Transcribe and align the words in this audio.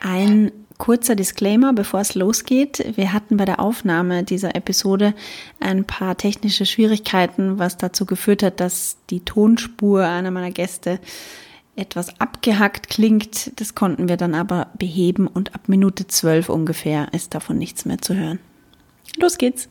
Ein 0.00 0.52
kurzer 0.78 1.16
Disclaimer, 1.16 1.72
bevor 1.72 2.00
es 2.00 2.14
losgeht. 2.14 2.92
Wir 2.96 3.12
hatten 3.12 3.36
bei 3.36 3.44
der 3.44 3.60
Aufnahme 3.60 4.24
dieser 4.24 4.54
Episode 4.54 5.14
ein 5.60 5.84
paar 5.84 6.16
technische 6.16 6.66
Schwierigkeiten, 6.66 7.58
was 7.58 7.76
dazu 7.76 8.06
geführt 8.06 8.42
hat, 8.42 8.60
dass 8.60 8.96
die 9.10 9.20
Tonspur 9.20 10.04
einer 10.04 10.30
meiner 10.30 10.50
Gäste 10.50 11.00
etwas 11.76 12.20
abgehackt 12.20 12.88
klingt. 12.88 13.60
Das 13.60 13.74
konnten 13.74 14.08
wir 14.08 14.16
dann 14.16 14.34
aber 14.34 14.68
beheben 14.78 15.26
und 15.26 15.54
ab 15.54 15.68
Minute 15.68 16.06
zwölf 16.06 16.48
ungefähr 16.48 17.12
ist 17.12 17.34
davon 17.34 17.58
nichts 17.58 17.84
mehr 17.84 17.98
zu 17.98 18.14
hören. 18.14 18.38
Los 19.16 19.38
geht's! 19.38 19.68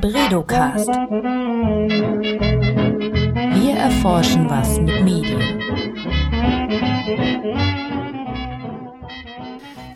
Bredocast. 0.00 0.88
Wir 3.58 3.74
erforschen 3.74 4.48
was 4.48 4.80
mit 4.80 5.04
Medien. 5.04 5.60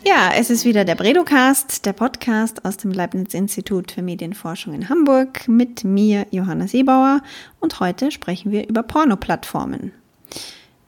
Ja, 0.05 0.29
es 0.37 0.51
ist 0.51 0.63
wieder 0.63 0.85
der 0.85 0.93
Bredocast, 0.93 1.87
der 1.87 1.93
Podcast 1.93 2.65
aus 2.65 2.77
dem 2.77 2.91
Leibniz-Institut 2.91 3.93
für 3.93 4.03
Medienforschung 4.03 4.75
in 4.75 4.89
Hamburg 4.89 5.47
mit 5.47 5.83
mir, 5.83 6.27
Johanna 6.29 6.67
Seebauer, 6.67 7.21
und 7.59 7.79
heute 7.79 8.11
sprechen 8.11 8.51
wir 8.51 8.67
über 8.67 8.83
Pornoplattformen. 8.83 9.91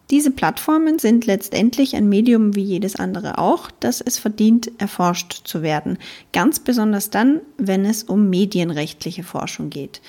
Diese 0.10 0.32
Plattformen 0.32 1.00
sind 1.00 1.26
letztendlich 1.26 1.96
ein 1.96 2.08
Medium 2.08 2.56
wie 2.56 2.64
jedes 2.64 2.96
andere 2.96 3.38
auch, 3.38 3.70
das 3.80 4.00
es 4.00 4.18
verdient, 4.18 4.72
erforscht 4.78 5.42
zu 5.46 5.62
werden. 5.62 5.98
Ganz 6.32 6.60
besonders 6.60 7.10
dann, 7.10 7.42
wenn 7.58 7.86
es 7.86 8.04
um 8.04 8.30
medienrechtliche 8.30 9.24
Forschung 9.24 9.70
geht. 9.70 10.02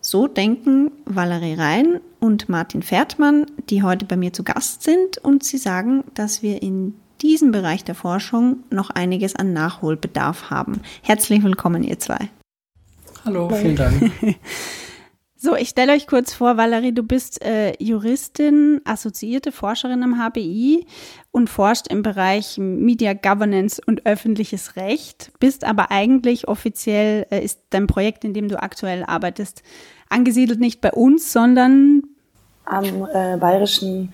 So 0.00 0.28
denken 0.28 0.92
Valerie 1.06 1.54
Rhein 1.54 2.00
und 2.20 2.48
Martin 2.48 2.82
Pferdmann, 2.82 3.46
die 3.68 3.82
heute 3.82 4.04
bei 4.04 4.16
mir 4.16 4.32
zu 4.32 4.44
Gast 4.44 4.82
sind, 4.82 5.18
und 5.18 5.42
sie 5.42 5.58
sagen, 5.58 6.04
dass 6.14 6.42
wir 6.42 6.62
in 6.62 6.94
diesem 7.20 7.52
Bereich 7.52 7.84
der 7.84 7.94
Forschung 7.94 8.58
noch 8.70 8.90
einiges 8.90 9.34
an 9.36 9.52
Nachholbedarf 9.52 10.50
haben. 10.50 10.80
Herzlich 11.02 11.42
willkommen, 11.42 11.82
ihr 11.84 11.98
zwei. 11.98 12.30
Hallo, 13.24 13.48
vielen 13.50 13.76
Dank. 13.76 14.10
So, 15.44 15.56
ich 15.56 15.70
stelle 15.70 15.94
euch 15.94 16.06
kurz 16.06 16.32
vor, 16.32 16.56
Valerie, 16.56 16.92
du 16.92 17.02
bist 17.02 17.44
äh, 17.44 17.72
Juristin, 17.82 18.80
assoziierte 18.84 19.50
Forscherin 19.50 20.04
am 20.04 20.14
HBI 20.14 20.86
und 21.32 21.50
forscht 21.50 21.88
im 21.88 22.04
Bereich 22.04 22.58
Media 22.58 23.12
Governance 23.12 23.82
und 23.84 24.06
öffentliches 24.06 24.76
Recht, 24.76 25.32
bist 25.40 25.64
aber 25.64 25.90
eigentlich 25.90 26.46
offiziell, 26.46 27.26
äh, 27.30 27.44
ist 27.44 27.58
dein 27.70 27.88
Projekt, 27.88 28.22
in 28.24 28.34
dem 28.34 28.46
du 28.48 28.62
aktuell 28.62 29.02
arbeitest, 29.02 29.64
angesiedelt 30.08 30.60
nicht 30.60 30.80
bei 30.80 30.92
uns, 30.92 31.32
sondern 31.32 32.04
am 32.64 33.08
äh, 33.12 33.36
Bayerischen 33.36 34.12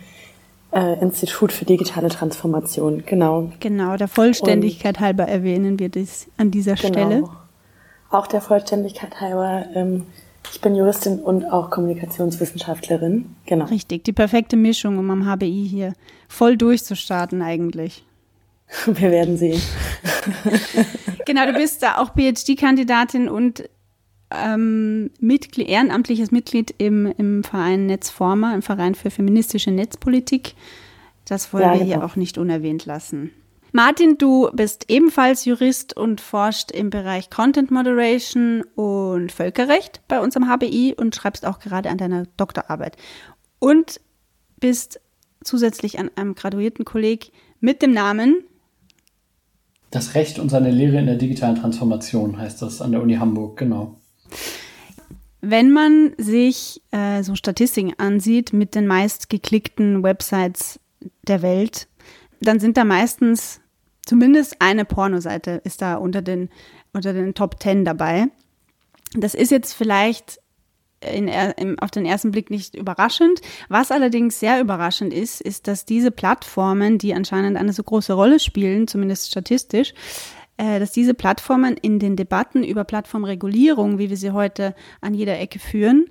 äh, 0.72 0.98
Institut 1.02 1.52
für 1.52 1.66
digitale 1.66 2.08
Transformation, 2.08 3.02
genau. 3.04 3.52
Genau, 3.60 3.98
der 3.98 4.08
Vollständigkeit 4.08 4.96
und, 4.96 5.04
halber 5.04 5.28
erwähnen 5.28 5.78
wir 5.78 5.90
das 5.90 6.26
an 6.38 6.50
dieser 6.50 6.76
genau. 6.76 6.88
Stelle. 6.88 7.24
Auch 8.08 8.28
der 8.28 8.40
Vollständigkeit 8.40 9.20
halber. 9.20 9.66
Ähm, 9.74 10.06
ich 10.52 10.60
bin 10.60 10.74
Juristin 10.74 11.18
und 11.18 11.44
auch 11.44 11.70
Kommunikationswissenschaftlerin. 11.70 13.36
Genau. 13.46 13.66
Richtig, 13.66 14.04
die 14.04 14.12
perfekte 14.12 14.56
Mischung, 14.56 14.98
um 14.98 15.10
am 15.10 15.24
HBI 15.24 15.66
hier 15.68 15.92
voll 16.28 16.56
durchzustarten 16.56 17.42
eigentlich. 17.42 18.04
Wir 18.86 19.10
werden 19.10 19.36
sehen. 19.36 19.60
genau, 21.26 21.46
du 21.46 21.54
bist 21.54 21.82
da 21.82 21.98
auch 21.98 22.14
PhD-Kandidatin 22.14 23.28
und 23.28 23.68
ähm, 24.30 25.10
Mitglied, 25.20 25.68
ehrenamtliches 25.68 26.30
Mitglied 26.30 26.74
im, 26.76 27.06
im 27.16 27.44
Verein 27.44 27.86
Netzformer, 27.86 28.54
im 28.54 28.62
Verein 28.62 28.94
für 28.94 29.10
feministische 29.10 29.70
Netzpolitik. 29.70 30.54
Das 31.24 31.52
wollen 31.52 31.64
ja, 31.64 31.72
wir 31.72 31.78
genau. 31.80 31.86
hier 31.86 32.04
auch 32.04 32.16
nicht 32.16 32.38
unerwähnt 32.38 32.84
lassen. 32.86 33.32
Martin, 33.72 34.16
du 34.16 34.48
bist 34.54 34.86
ebenfalls 34.88 35.44
Jurist 35.44 35.94
und 35.96 36.20
forscht 36.20 36.70
im 36.70 36.88
Bereich 36.88 37.28
Content 37.28 37.70
Moderation 37.70 38.62
und 38.74 39.30
Völkerrecht 39.30 40.00
bei 40.08 40.20
uns 40.20 40.36
am 40.36 40.48
HBI 40.48 40.94
und 40.96 41.14
schreibst 41.14 41.44
auch 41.44 41.58
gerade 41.58 41.90
an 41.90 41.98
deiner 41.98 42.24
Doktorarbeit. 42.36 42.96
Und 43.58 44.00
bist 44.58 45.00
zusätzlich 45.44 45.98
an 45.98 46.10
einem 46.16 46.34
graduierten 46.34 46.84
Kolleg 46.84 47.30
mit 47.60 47.82
dem 47.82 47.92
Namen 47.92 48.44
Das 49.90 50.14
Recht 50.14 50.38
und 50.38 50.48
seine 50.48 50.70
Lehre 50.70 50.98
in 50.98 51.06
der 51.06 51.16
digitalen 51.16 51.56
Transformation 51.56 52.38
heißt 52.38 52.62
das 52.62 52.80
an 52.80 52.92
der 52.92 53.02
Uni 53.02 53.16
Hamburg, 53.16 53.58
genau. 53.58 53.96
Wenn 55.40 55.70
man 55.70 56.12
sich 56.18 56.82
äh, 56.90 57.22
so 57.22 57.34
Statistiken 57.34 57.94
ansieht 57.98 58.52
mit 58.52 58.74
den 58.74 58.86
meist 58.86 59.30
geklickten 59.30 60.02
Websites 60.02 60.80
der 61.26 61.42
Welt, 61.42 61.87
dann 62.40 62.60
sind 62.60 62.76
da 62.76 62.84
meistens 62.84 63.60
zumindest 64.06 64.56
eine 64.60 64.84
Pornoseite 64.84 65.60
ist 65.64 65.82
da 65.82 65.96
unter 65.96 66.22
den, 66.22 66.48
unter 66.92 67.12
den 67.12 67.34
Top 67.34 67.60
Ten 67.60 67.84
dabei. 67.84 68.28
Das 69.14 69.34
ist 69.34 69.50
jetzt 69.50 69.74
vielleicht 69.74 70.40
in, 71.00 71.28
in, 71.28 71.78
auf 71.78 71.90
den 71.90 72.06
ersten 72.06 72.30
Blick 72.30 72.50
nicht 72.50 72.74
überraschend. 72.74 73.40
Was 73.68 73.90
allerdings 73.90 74.40
sehr 74.40 74.60
überraschend 74.60 75.12
ist, 75.12 75.40
ist, 75.40 75.68
dass 75.68 75.84
diese 75.84 76.10
Plattformen, 76.10 76.98
die 76.98 77.14
anscheinend 77.14 77.56
eine 77.56 77.72
so 77.72 77.82
große 77.82 78.12
Rolle 78.12 78.40
spielen, 78.40 78.88
zumindest 78.88 79.30
statistisch, 79.30 79.94
äh, 80.56 80.80
dass 80.80 80.90
diese 80.92 81.14
Plattformen 81.14 81.76
in 81.76 81.98
den 81.98 82.16
Debatten 82.16 82.64
über 82.64 82.84
Plattformregulierung, 82.84 83.98
wie 83.98 84.10
wir 84.10 84.16
sie 84.16 84.32
heute 84.32 84.74
an 85.00 85.14
jeder 85.14 85.38
Ecke 85.38 85.58
führen, 85.58 86.06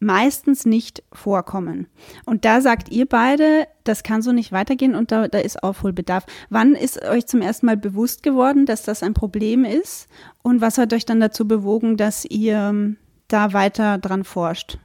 meistens 0.00 0.64
nicht 0.64 1.02
vorkommen. 1.12 1.88
Und 2.24 2.44
da 2.44 2.60
sagt 2.60 2.90
ihr 2.90 3.06
beide, 3.06 3.66
das 3.84 4.02
kann 4.02 4.22
so 4.22 4.32
nicht 4.32 4.52
weitergehen 4.52 4.94
und 4.94 5.10
da, 5.10 5.28
da 5.28 5.38
ist 5.38 5.62
Aufholbedarf. 5.62 6.24
Wann 6.50 6.74
ist 6.74 7.02
euch 7.04 7.26
zum 7.26 7.42
ersten 7.42 7.66
Mal 7.66 7.76
bewusst 7.76 8.22
geworden, 8.22 8.66
dass 8.66 8.82
das 8.82 9.02
ein 9.02 9.14
Problem 9.14 9.64
ist? 9.64 10.08
Und 10.42 10.60
was 10.60 10.78
hat 10.78 10.92
euch 10.92 11.04
dann 11.04 11.20
dazu 11.20 11.48
bewogen, 11.48 11.96
dass 11.96 12.24
ihr 12.24 12.56
ähm, 12.56 12.96
da 13.28 13.52
weiter 13.52 13.98
dran 13.98 14.24
forscht? 14.24 14.78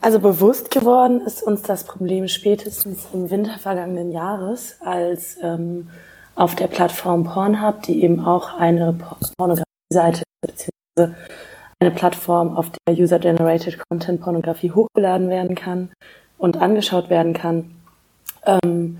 Also 0.00 0.20
bewusst 0.20 0.70
geworden 0.70 1.20
ist 1.22 1.42
uns 1.42 1.62
das 1.62 1.84
Problem 1.84 2.28
spätestens 2.28 3.08
im 3.12 3.30
Winter 3.30 3.58
vergangenen 3.58 4.12
Jahres, 4.12 4.76
als 4.80 5.36
ähm, 5.42 5.88
auf 6.36 6.54
der 6.54 6.68
Plattform 6.68 7.24
Pornhub, 7.24 7.82
die 7.82 8.04
eben 8.04 8.24
auch 8.24 8.54
eine 8.56 8.96
Pornografie-Seite 9.36 10.22
bzw 10.40 11.14
eine 11.80 11.90
Plattform, 11.92 12.56
auf 12.56 12.70
der 12.86 12.96
User-Generated 12.96 13.78
Content 13.88 14.20
Pornografie 14.20 14.72
hochgeladen 14.72 15.28
werden 15.28 15.54
kann 15.54 15.90
und 16.36 16.56
angeschaut 16.56 17.08
werden 17.08 17.34
kann, 17.34 17.70
ähm, 18.44 18.98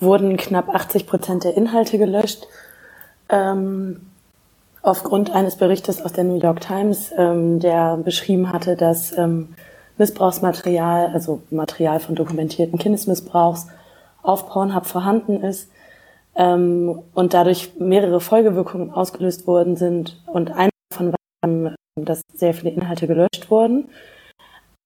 wurden 0.00 0.36
knapp 0.36 0.68
80 0.74 1.06
Prozent 1.06 1.44
der 1.44 1.56
Inhalte 1.56 1.98
gelöscht. 1.98 2.46
Ähm, 3.28 4.00
aufgrund 4.82 5.34
eines 5.34 5.56
Berichtes 5.56 6.02
aus 6.02 6.12
der 6.12 6.24
New 6.24 6.38
York 6.38 6.60
Times, 6.60 7.12
ähm, 7.16 7.60
der 7.60 7.98
beschrieben 7.98 8.52
hatte, 8.52 8.76
dass 8.76 9.16
ähm, 9.16 9.54
Missbrauchsmaterial, 9.98 11.10
also 11.12 11.42
Material 11.50 12.00
von 12.00 12.14
dokumentierten 12.14 12.78
Kindesmissbrauchs, 12.78 13.68
auf 14.22 14.48
Pornhub 14.48 14.86
vorhanden 14.86 15.42
ist 15.42 15.70
ähm, 16.34 17.02
und 17.12 17.34
dadurch 17.34 17.72
mehrere 17.78 18.20
Folgewirkungen 18.20 18.90
ausgelöst 18.90 19.46
worden 19.46 19.76
sind. 19.76 20.20
Und 20.26 20.50
eine 20.50 20.70
war, 21.46 21.74
dass 22.00 22.22
sehr 22.32 22.54
viele 22.54 22.70
Inhalte 22.70 23.06
gelöscht 23.06 23.50
wurden. 23.50 23.88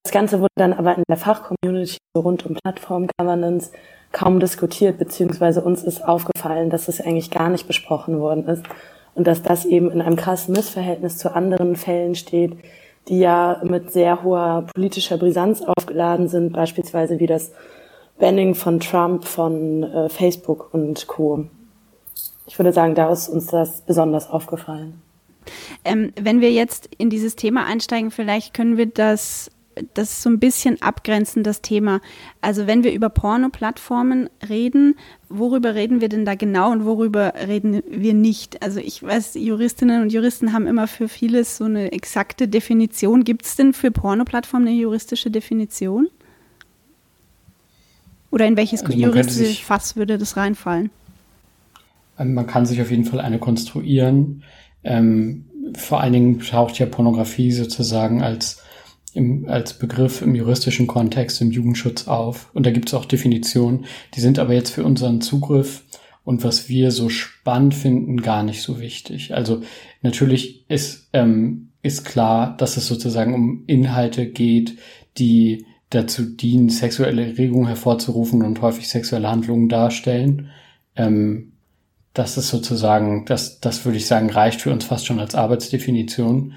Das 0.04 0.12
Ganze 0.12 0.41
wurde 0.41 0.52
dann 0.56 0.72
aber 0.72 0.96
in 0.96 1.04
der 1.08 1.16
Fachcommunity 1.16 1.98
rund 2.16 2.46
um 2.46 2.54
Plattform 2.54 3.08
Governance 3.19 3.72
kaum 4.12 4.41
diskutiert, 4.41 4.98
beziehungsweise 4.98 5.62
uns 5.62 5.82
ist 5.82 6.02
aufgefallen, 6.02 6.70
dass 6.70 6.88
es 6.88 7.00
eigentlich 7.00 7.30
gar 7.30 7.50
nicht 7.50 7.66
besprochen 7.66 8.20
worden 8.20 8.46
ist 8.46 8.64
und 9.14 9.26
dass 9.26 9.43
das 9.43 9.64
eben 9.64 9.90
in 9.90 10.00
einem 10.00 10.16
krassen 10.16 10.55
Missverhältnis 10.55 11.19
zu 11.19 11.34
anderen 11.34 11.76
Fällen 11.76 12.14
steht, 12.14 12.56
die 13.08 13.19
ja 13.19 13.61
mit 13.64 13.93
sehr 13.93 14.22
hoher 14.22 14.66
politischer 14.75 15.19
Brisanz 15.19 15.62
aufgeladen 15.62 16.28
sind, 16.28 16.52
beispielsweise 16.52 17.19
wie 17.19 17.26
das 17.26 17.52
Banning 18.19 18.54
von 18.54 18.81
Trump, 18.81 19.25
von 19.25 19.82
äh, 19.82 20.08
Facebook 20.08 20.72
und 20.72 21.06
Co. 21.06 21.46
Ich 22.46 22.58
würde 22.58 22.72
sagen, 22.72 22.94
da 22.94 23.11
ist 23.12 23.28
uns 23.28 23.46
das 23.46 23.82
besonders 23.82 24.31
aufgefallen. 24.31 25.02
Ähm, 25.85 26.12
wenn 26.21 26.41
wir 26.41 26.53
jetzt 26.53 26.89
in 26.99 27.11
dieses 27.11 27.37
Thema 27.37 27.67
einsteigen, 27.67 28.11
vielleicht 28.11 28.55
können 28.55 28.77
wir 28.77 28.87
das 28.87 29.50
das 29.95 30.23
so 30.23 30.31
ein 30.31 30.39
bisschen 30.39 30.81
abgrenzen, 30.83 31.43
das 31.43 31.62
Thema. 31.62 32.00
Also 32.41 32.67
wenn 32.67 32.85
wir 32.85 32.93
über 32.93 33.09
Porno-Plattformen 33.09 34.29
reden, 34.49 34.97
worüber 35.29 35.75
reden 35.75 36.00
wir 36.00 36.09
denn 36.09 36.25
da 36.25 36.35
genau 36.35 36.73
und 36.73 36.85
worüber 36.85 37.35
reden 37.47 37.83
wir 37.89 38.15
nicht? 38.15 38.62
Also 38.62 38.81
ich 38.81 39.03
weiß, 39.03 39.35
Juristinnen 39.35 40.03
und 40.03 40.12
Juristen 40.12 40.53
haben 40.53 40.67
immer 40.67 40.87
für 40.87 41.09
vieles 41.09 41.56
so 41.56 41.65
eine 41.65 41.93
exakte 41.93 42.49
Definition. 42.49 43.25
Gibt 43.25 43.47
es 43.47 43.56
denn 43.56 43.73
für 43.73 43.91
Porno-Plattformen 43.91 44.69
eine 44.69 44.77
juristische 44.77 45.31
Definition? 45.31 46.09
Oder 48.31 48.47
in 48.47 48.56
welches 48.56 48.83
also 48.83 48.97
juristische 48.97 49.65
Fass 49.65 49.97
würde 49.97 50.19
das 50.19 50.37
reinfallen? 50.37 50.91
Ähm, 52.19 52.35
man 52.35 52.47
kann 52.47 52.67
sich 52.67 52.81
auf 52.83 52.91
jeden 52.91 53.05
Fall 53.05 53.21
eine 53.21 53.39
konstruieren. 53.39 54.43
Ähm, 54.88 55.44
vor 55.76 56.00
allen 56.00 56.14
Dingen 56.14 56.40
taucht 56.40 56.79
ja 56.79 56.87
Pornografie 56.87 57.52
sozusagen 57.52 58.23
als 58.23 58.62
im, 59.14 59.49
als 59.49 59.75
Begriff 59.75 60.23
im 60.23 60.35
juristischen 60.35 60.87
Kontext 60.87 61.40
im 61.40 61.50
Jugendschutz 61.50 62.08
auf. 62.08 62.50
Und 62.55 62.64
da 62.64 62.70
gibt 62.70 62.88
es 62.88 62.94
auch 62.94 63.05
Definitionen, 63.05 63.85
die 64.14 64.20
sind 64.20 64.38
aber 64.38 64.55
jetzt 64.55 64.70
für 64.70 64.85
unseren 64.85 65.20
Zugriff 65.20 65.85
und 66.25 66.44
was 66.44 66.69
wir 66.69 66.90
so 66.90 67.08
spannend 67.08 67.75
finden, 67.75 68.20
gar 68.23 68.43
nicht 68.43 68.62
so 68.62 68.81
wichtig. 68.81 69.35
Also 69.35 69.62
natürlich 70.02 70.64
ist, 70.69 71.08
ähm, 71.12 71.70
ist 71.82 72.05
klar, 72.05 72.56
dass 72.56 72.76
es 72.76 72.87
sozusagen 72.87 73.35
um 73.35 73.64
Inhalte 73.67 74.26
geht, 74.26 74.79
die 75.17 75.67
dazu 75.90 76.25
dienen, 76.25 76.69
sexuelle 76.69 77.26
Erregung 77.26 77.67
hervorzurufen 77.67 78.43
und 78.43 78.61
häufig 78.61 78.88
sexuelle 78.88 79.31
Handlungen 79.31 79.69
darstellen. 79.69 80.50
Ähm, 80.96 81.52
das 82.14 82.37
ist 82.37 82.49
sozusagen, 82.49 83.25
das, 83.26 83.60
das 83.60 83.84
würde 83.84 83.99
ich 83.99 84.06
sagen, 84.06 84.31
reicht 84.31 84.62
für 84.62 84.72
uns 84.72 84.84
fast 84.84 85.06
schon 85.06 85.20
als 85.20 85.34
Arbeitsdefinition. 85.34 86.55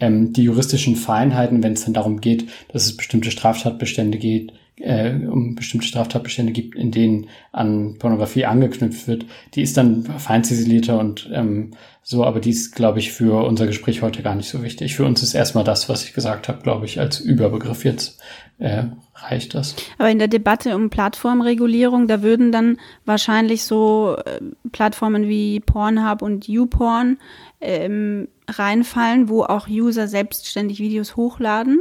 Ähm, 0.00 0.32
die 0.32 0.44
juristischen 0.44 0.96
Feinheiten, 0.96 1.62
wenn 1.62 1.74
es 1.74 1.84
dann 1.84 1.94
darum 1.94 2.20
geht, 2.20 2.48
dass 2.72 2.86
es 2.86 2.96
bestimmte 2.96 3.30
Straftatbestände 3.30 4.18
geht, 4.18 4.52
äh, 4.76 5.12
um 5.12 5.54
bestimmte 5.54 5.86
Straftatbestände 5.86 6.52
gibt, 6.52 6.74
in 6.74 6.90
denen 6.90 7.28
an 7.52 7.96
Pornografie 7.98 8.46
angeknüpft 8.46 9.06
wird, 9.06 9.26
die 9.54 9.62
ist 9.62 9.76
dann 9.76 10.04
fein 10.04 10.44
ziselierter 10.44 10.98
und 10.98 11.30
ähm, 11.32 11.72
so, 12.02 12.24
aber 12.24 12.40
die 12.40 12.50
ist, 12.50 12.74
glaube 12.74 12.98
ich, 12.98 13.12
für 13.12 13.46
unser 13.46 13.66
Gespräch 13.66 14.02
heute 14.02 14.22
gar 14.22 14.34
nicht 14.34 14.48
so 14.48 14.62
wichtig. 14.62 14.96
Für 14.96 15.04
uns 15.04 15.22
ist 15.22 15.34
erstmal 15.34 15.62
das, 15.62 15.88
was 15.88 16.04
ich 16.04 16.14
gesagt 16.14 16.48
habe, 16.48 16.62
glaube 16.62 16.84
ich, 16.84 16.98
als 16.98 17.20
Überbegriff 17.20 17.84
jetzt 17.84 18.20
äh, 18.58 18.84
reicht 19.14 19.54
das. 19.54 19.76
Aber 19.98 20.10
in 20.10 20.18
der 20.18 20.26
Debatte 20.26 20.74
um 20.74 20.90
Plattformregulierung, 20.90 22.08
da 22.08 22.22
würden 22.22 22.50
dann 22.50 22.78
wahrscheinlich 23.04 23.62
so 23.62 24.16
äh, 24.24 24.40
Plattformen 24.72 25.28
wie 25.28 25.60
Pornhub 25.60 26.22
und 26.22 26.48
YouPorn 26.48 27.18
ähm, 27.60 28.26
reinfallen, 28.48 29.28
wo 29.28 29.44
auch 29.44 29.68
User 29.68 30.08
selbstständig 30.08 30.80
Videos 30.80 31.14
hochladen 31.14 31.78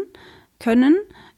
können. 0.59 0.97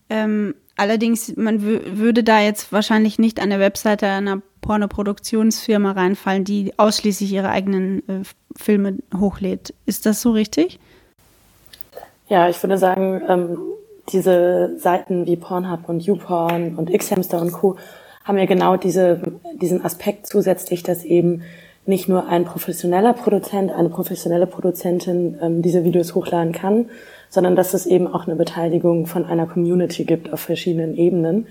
Ähm, 0.10 0.56
allerdings, 0.76 1.36
man 1.36 1.62
würde 1.62 2.24
da 2.24 2.42
jetzt 2.42 2.72
wahrscheinlich 2.72 3.20
nicht 3.20 3.42
an 3.42 3.50
der 3.50 3.60
Webseite 3.60 4.08
einer 4.08 4.42
Pornoproduktionsfirma 4.62 5.92
reinfallen, 5.92 6.44
die 6.44 6.74
ausschließlich 6.78 7.32
ihre 7.32 7.50
eigenen 7.50 8.00
äh, 8.08 8.22
Filme 8.56 8.98
hochlädt. 9.16 9.74
Ist 9.86 10.06
das 10.06 10.22
so 10.22 10.32
richtig? 10.32 10.80
Ja, 12.30 12.50
ich 12.50 12.62
würde 12.64 12.78
sagen, 12.78 13.22
ähm, 13.28 13.58
diese 14.12 14.78
Seiten 14.78 15.26
wie 15.26 15.36
Pornhub 15.36 15.88
und 15.88 16.02
YouPorn 16.02 16.76
und 16.76 16.92
Xhamster 16.92 17.42
und 17.42 17.52
Co. 17.52 17.78
haben 18.24 18.38
ja 18.38 18.46
genau 18.46 18.78
diese, 18.78 19.22
diesen 19.62 19.84
Aspekt 19.84 20.28
zusätzlich, 20.28 20.84
dass 20.84 21.04
eben 21.04 21.44
nicht 21.86 22.08
nur 22.08 22.28
ein 22.28 22.46
professioneller 22.46 23.14
Produzent, 23.14 23.72
eine 23.72 23.90
professionelle 23.90 24.48
Produzentin 24.48 25.38
ähm, 25.42 25.62
diese 25.62 25.84
Videos 25.84 26.16
hochladen 26.16 26.54
kann, 26.54 26.90
sondern 27.30 27.56
dass 27.56 27.74
es 27.74 27.86
eben 27.86 28.08
auch 28.08 28.26
eine 28.26 28.36
Beteiligung 28.36 29.06
von 29.06 29.26
einer 29.26 29.48
Community 29.48 30.06
gibt 30.06 30.32
auf 30.32 30.40
verschiedenen 30.40 30.96
Ebenen, 30.96 31.48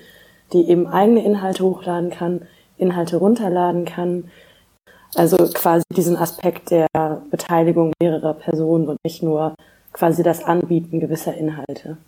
die 0.52 0.68
eben 0.68 0.86
eigene 0.86 1.24
Inhalte 1.24 1.64
hochladen 1.64 2.10
kann, 2.10 2.42
Inhalte 2.78 3.16
runterladen 3.16 3.84
kann. 3.84 4.24
Also 5.14 5.36
quasi 5.36 5.84
diesen 5.94 6.16
Aspekt 6.16 6.70
der 6.70 6.88
Beteiligung 7.30 7.92
mehrerer 8.00 8.34
Personen 8.34 8.88
und 8.88 8.98
nicht 9.04 9.22
nur 9.22 9.54
quasi 9.92 10.22
das 10.22 10.42
Anbieten 10.42 11.00
gewisser 11.00 11.34
Inhalte. 11.34 11.98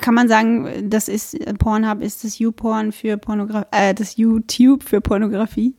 Kann 0.00 0.14
man 0.14 0.28
sagen, 0.28 0.90
das 0.90 1.08
ist 1.08 1.36
Pornhub 1.58 2.02
ist 2.02 2.24
das 2.24 2.38
YouPorn 2.38 2.92
für 2.92 3.16
Pornografie, 3.16 3.68
äh, 3.70 3.94
das 3.94 4.16
YouTube 4.16 4.82
für 4.82 5.00
Pornografie? 5.00 5.74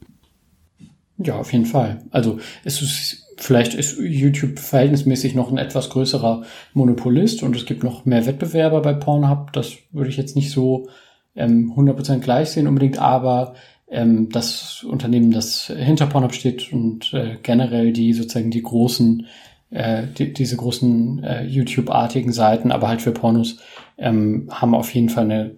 Ja, 1.21 1.37
auf 1.37 1.51
jeden 1.51 1.65
Fall. 1.65 2.03
Also 2.11 2.39
es 2.63 2.81
ist 2.81 3.25
vielleicht 3.37 3.73
ist 3.73 3.97
YouTube 3.99 4.59
verhältnismäßig 4.59 5.33
noch 5.33 5.51
ein 5.51 5.57
etwas 5.57 5.89
größerer 5.89 6.43
Monopolist 6.73 7.41
und 7.43 7.55
es 7.55 7.65
gibt 7.65 7.83
noch 7.83 8.05
mehr 8.05 8.25
Wettbewerber 8.25 8.81
bei 8.81 8.93
Pornhub. 8.93 9.53
Das 9.53 9.77
würde 9.91 10.09
ich 10.09 10.17
jetzt 10.17 10.35
nicht 10.35 10.51
so 10.51 10.89
ähm, 11.35 11.73
100% 11.75 12.19
gleich 12.19 12.49
sehen 12.49 12.67
unbedingt, 12.67 12.99
aber 12.99 13.55
ähm, 13.89 14.29
das 14.29 14.83
Unternehmen, 14.83 15.31
das 15.31 15.67
hinter 15.67 16.07
Pornhub 16.07 16.33
steht 16.33 16.71
und 16.71 17.13
äh, 17.13 17.37
generell 17.41 17.93
die 17.93 18.13
sozusagen 18.13 18.51
die 18.51 18.61
großen, 18.61 19.25
äh, 19.71 20.03
die, 20.17 20.33
diese 20.33 20.57
großen 20.57 21.23
äh, 21.23 21.43
YouTube-artigen 21.45 22.33
Seiten, 22.33 22.71
aber 22.71 22.89
halt 22.89 23.01
für 23.01 23.11
Pornos, 23.11 23.57
ähm, 23.97 24.47
haben 24.51 24.75
auf 24.75 24.93
jeden 24.93 25.09
Fall 25.09 25.25
eine 25.25 25.51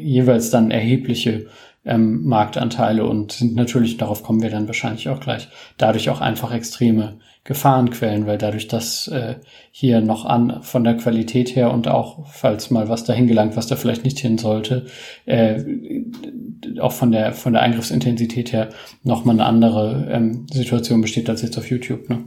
jeweils 0.00 0.50
dann 0.50 0.70
erhebliche 0.70 1.46
ähm, 1.86 2.24
Marktanteile 2.24 3.04
und 3.04 3.32
sind 3.32 3.54
natürlich, 3.54 3.96
darauf 3.96 4.22
kommen 4.22 4.42
wir 4.42 4.50
dann 4.50 4.66
wahrscheinlich 4.66 5.08
auch 5.08 5.20
gleich, 5.20 5.48
dadurch 5.78 6.10
auch 6.10 6.20
einfach 6.20 6.52
extreme 6.52 7.18
Gefahrenquellen, 7.44 8.26
weil 8.26 8.38
dadurch, 8.38 8.66
dass 8.66 9.06
äh, 9.08 9.36
hier 9.70 10.00
noch 10.00 10.24
an 10.24 10.62
von 10.62 10.82
der 10.82 10.96
Qualität 10.96 11.54
her 11.54 11.72
und 11.72 11.86
auch, 11.86 12.26
falls 12.26 12.70
mal 12.70 12.88
was 12.88 13.04
dahin 13.04 13.28
gelangt, 13.28 13.56
was 13.56 13.68
da 13.68 13.76
vielleicht 13.76 14.04
nicht 14.04 14.18
hin 14.18 14.36
sollte, 14.36 14.86
äh, 15.26 15.62
auch 16.80 16.92
von 16.92 17.12
der 17.12 17.32
von 17.32 17.52
der 17.52 17.62
Eingriffsintensität 17.62 18.52
her 18.52 18.70
nochmal 19.04 19.36
eine 19.36 19.46
andere 19.46 20.08
ähm, 20.10 20.46
Situation 20.52 21.00
besteht 21.00 21.30
als 21.30 21.42
jetzt 21.42 21.56
auf 21.56 21.70
YouTube. 21.70 22.10
Ne? 22.10 22.24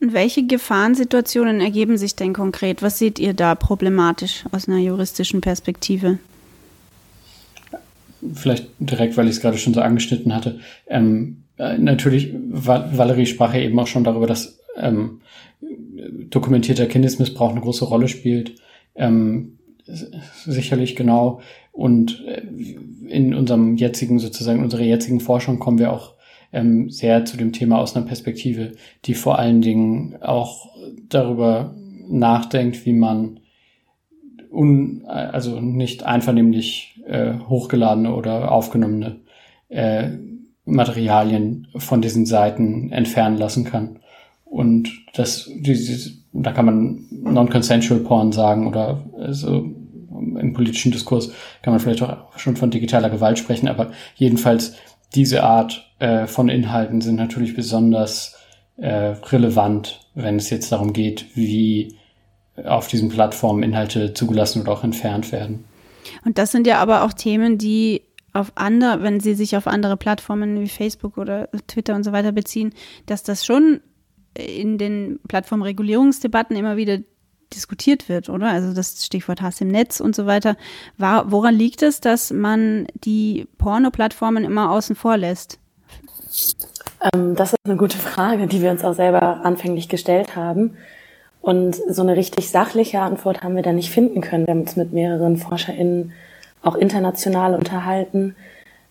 Und 0.00 0.14
welche 0.14 0.46
Gefahrensituationen 0.46 1.60
ergeben 1.60 1.98
sich 1.98 2.16
denn 2.16 2.32
konkret? 2.32 2.82
Was 2.82 2.98
seht 2.98 3.18
ihr 3.18 3.34
da 3.34 3.54
problematisch 3.54 4.44
aus 4.50 4.66
einer 4.66 4.78
juristischen 4.78 5.42
Perspektive? 5.42 6.18
Vielleicht 8.34 8.68
direkt, 8.78 9.16
weil 9.16 9.26
ich 9.26 9.36
es 9.36 9.40
gerade 9.40 9.58
schon 9.58 9.74
so 9.74 9.80
angeschnitten 9.80 10.34
hatte. 10.34 10.60
Ähm, 10.86 11.44
äh, 11.58 11.78
natürlich, 11.78 12.32
Val 12.50 12.90
Valerie 12.96 13.26
sprach 13.26 13.54
ja 13.54 13.60
eben 13.60 13.78
auch 13.78 13.86
schon 13.86 14.04
darüber, 14.04 14.26
dass 14.26 14.58
ähm, 14.76 15.20
dokumentierter 16.30 16.86
Kindesmissbrauch 16.86 17.50
eine 17.50 17.60
große 17.60 17.84
Rolle 17.84 18.08
spielt. 18.08 18.54
Ähm, 18.94 19.58
sicherlich 19.84 20.96
genau. 20.96 21.40
Und 21.72 22.24
äh, 22.26 22.42
in 23.08 23.34
unserem 23.34 23.76
jetzigen, 23.76 24.18
sozusagen, 24.18 24.62
unserer 24.62 24.82
jetzigen 24.82 25.20
Forschung 25.20 25.58
kommen 25.58 25.78
wir 25.78 25.92
auch 25.92 26.14
ähm, 26.52 26.90
sehr 26.90 27.24
zu 27.24 27.36
dem 27.36 27.52
Thema 27.52 27.78
aus 27.78 27.96
einer 27.96 28.06
Perspektive, 28.06 28.72
die 29.04 29.14
vor 29.14 29.38
allen 29.38 29.62
Dingen 29.62 30.16
auch 30.20 30.70
darüber 31.08 31.74
nachdenkt, 32.08 32.84
wie 32.84 32.92
man 32.92 33.40
un, 34.52 35.04
also 35.06 35.60
nicht 35.60 36.04
einvernehmlich 36.04 37.00
äh, 37.06 37.34
hochgeladene 37.48 38.14
oder 38.14 38.52
aufgenommene 38.52 39.20
äh, 39.68 40.10
Materialien 40.64 41.68
von 41.76 42.02
diesen 42.02 42.26
Seiten 42.26 42.92
entfernen 42.92 43.36
lassen 43.36 43.64
kann. 43.64 43.98
Und 44.44 44.90
das, 45.14 45.50
dieses, 45.56 46.22
da 46.32 46.52
kann 46.52 46.66
man 46.66 47.06
non-consensual 47.10 48.00
Porn 48.00 48.32
sagen 48.32 48.66
oder 48.66 49.02
so 49.30 49.64
im 50.20 50.52
politischen 50.52 50.92
Diskurs 50.92 51.32
kann 51.62 51.72
man 51.72 51.80
vielleicht 51.80 52.02
auch 52.02 52.38
schon 52.38 52.56
von 52.56 52.70
digitaler 52.70 53.10
Gewalt 53.10 53.38
sprechen, 53.38 53.68
aber 53.68 53.92
jedenfalls 54.14 54.74
diese 55.14 55.42
Art 55.42 55.90
äh, 55.98 56.26
von 56.26 56.48
Inhalten 56.48 57.00
sind 57.00 57.16
natürlich 57.16 57.54
besonders 57.54 58.36
äh, 58.76 59.14
relevant, 59.30 60.00
wenn 60.14 60.36
es 60.36 60.50
jetzt 60.50 60.72
darum 60.72 60.92
geht, 60.92 61.26
wie 61.34 61.96
auf 62.64 62.88
diesen 62.88 63.08
Plattformen 63.08 63.62
Inhalte 63.62 64.14
zugelassen 64.14 64.62
oder 64.62 64.72
auch 64.72 64.84
entfernt 64.84 65.32
werden. 65.32 65.64
Und 66.24 66.38
das 66.38 66.52
sind 66.52 66.66
ja 66.66 66.78
aber 66.78 67.04
auch 67.04 67.12
Themen, 67.12 67.58
die 67.58 68.02
auf 68.32 68.52
andere, 68.54 69.02
wenn 69.02 69.20
sie 69.20 69.34
sich 69.34 69.56
auf 69.56 69.66
andere 69.66 69.96
Plattformen 69.96 70.60
wie 70.60 70.68
Facebook 70.68 71.18
oder 71.18 71.48
Twitter 71.66 71.94
und 71.94 72.04
so 72.04 72.12
weiter 72.12 72.32
beziehen, 72.32 72.72
dass 73.06 73.22
das 73.22 73.44
schon 73.44 73.80
in 74.34 74.78
den 74.78 75.20
Plattformregulierungsdebatten 75.28 76.56
immer 76.56 76.76
wieder 76.76 76.98
diskutiert 77.52 78.08
wird, 78.08 78.30
oder? 78.30 78.48
Also 78.48 78.72
das 78.72 79.04
Stichwort 79.04 79.42
Hass 79.42 79.60
im 79.60 79.68
Netz 79.68 80.00
und 80.00 80.16
so 80.16 80.24
weiter. 80.26 80.56
War, 80.96 81.30
woran 81.30 81.54
liegt 81.54 81.82
es, 81.82 82.00
dass 82.00 82.30
man 82.32 82.86
die 82.94 83.46
Porno-Plattformen 83.58 84.44
immer 84.44 84.70
außen 84.70 84.96
vor 84.96 85.18
lässt? 85.18 85.58
Ähm, 87.14 87.34
das 87.34 87.52
ist 87.52 87.58
eine 87.64 87.76
gute 87.76 87.98
Frage, 87.98 88.46
die 88.46 88.62
wir 88.62 88.70
uns 88.70 88.84
auch 88.84 88.94
selber 88.94 89.44
anfänglich 89.44 89.88
gestellt 89.90 90.34
haben. 90.34 90.76
Und 91.42 91.74
so 91.88 92.02
eine 92.02 92.16
richtig 92.16 92.50
sachliche 92.50 93.00
Antwort 93.00 93.42
haben 93.42 93.56
wir 93.56 93.62
da 93.62 93.72
nicht 93.72 93.90
finden 93.90 94.20
können. 94.20 94.46
Wir 94.46 94.54
haben 94.54 94.60
uns 94.60 94.76
mit 94.76 94.92
mehreren 94.92 95.36
ForscherInnen 95.36 96.12
auch 96.62 96.76
international 96.76 97.56
unterhalten, 97.56 98.36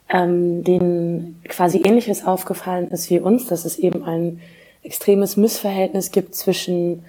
ähm, 0.10 0.64
denen 0.66 1.42
quasi 1.48 1.82
Ähnliches 1.84 2.28
aufgefallen 2.28 2.92
ist 2.92 3.10
wie 3.10 3.22
uns, 3.22 3.48
dass 3.48 3.64
es 3.64 3.80
eben 3.80 4.04
ein 4.04 4.42
extremes 4.84 5.38
Missverhältnis 5.38 6.12
gibt 6.12 6.36
zwischen 6.36 7.06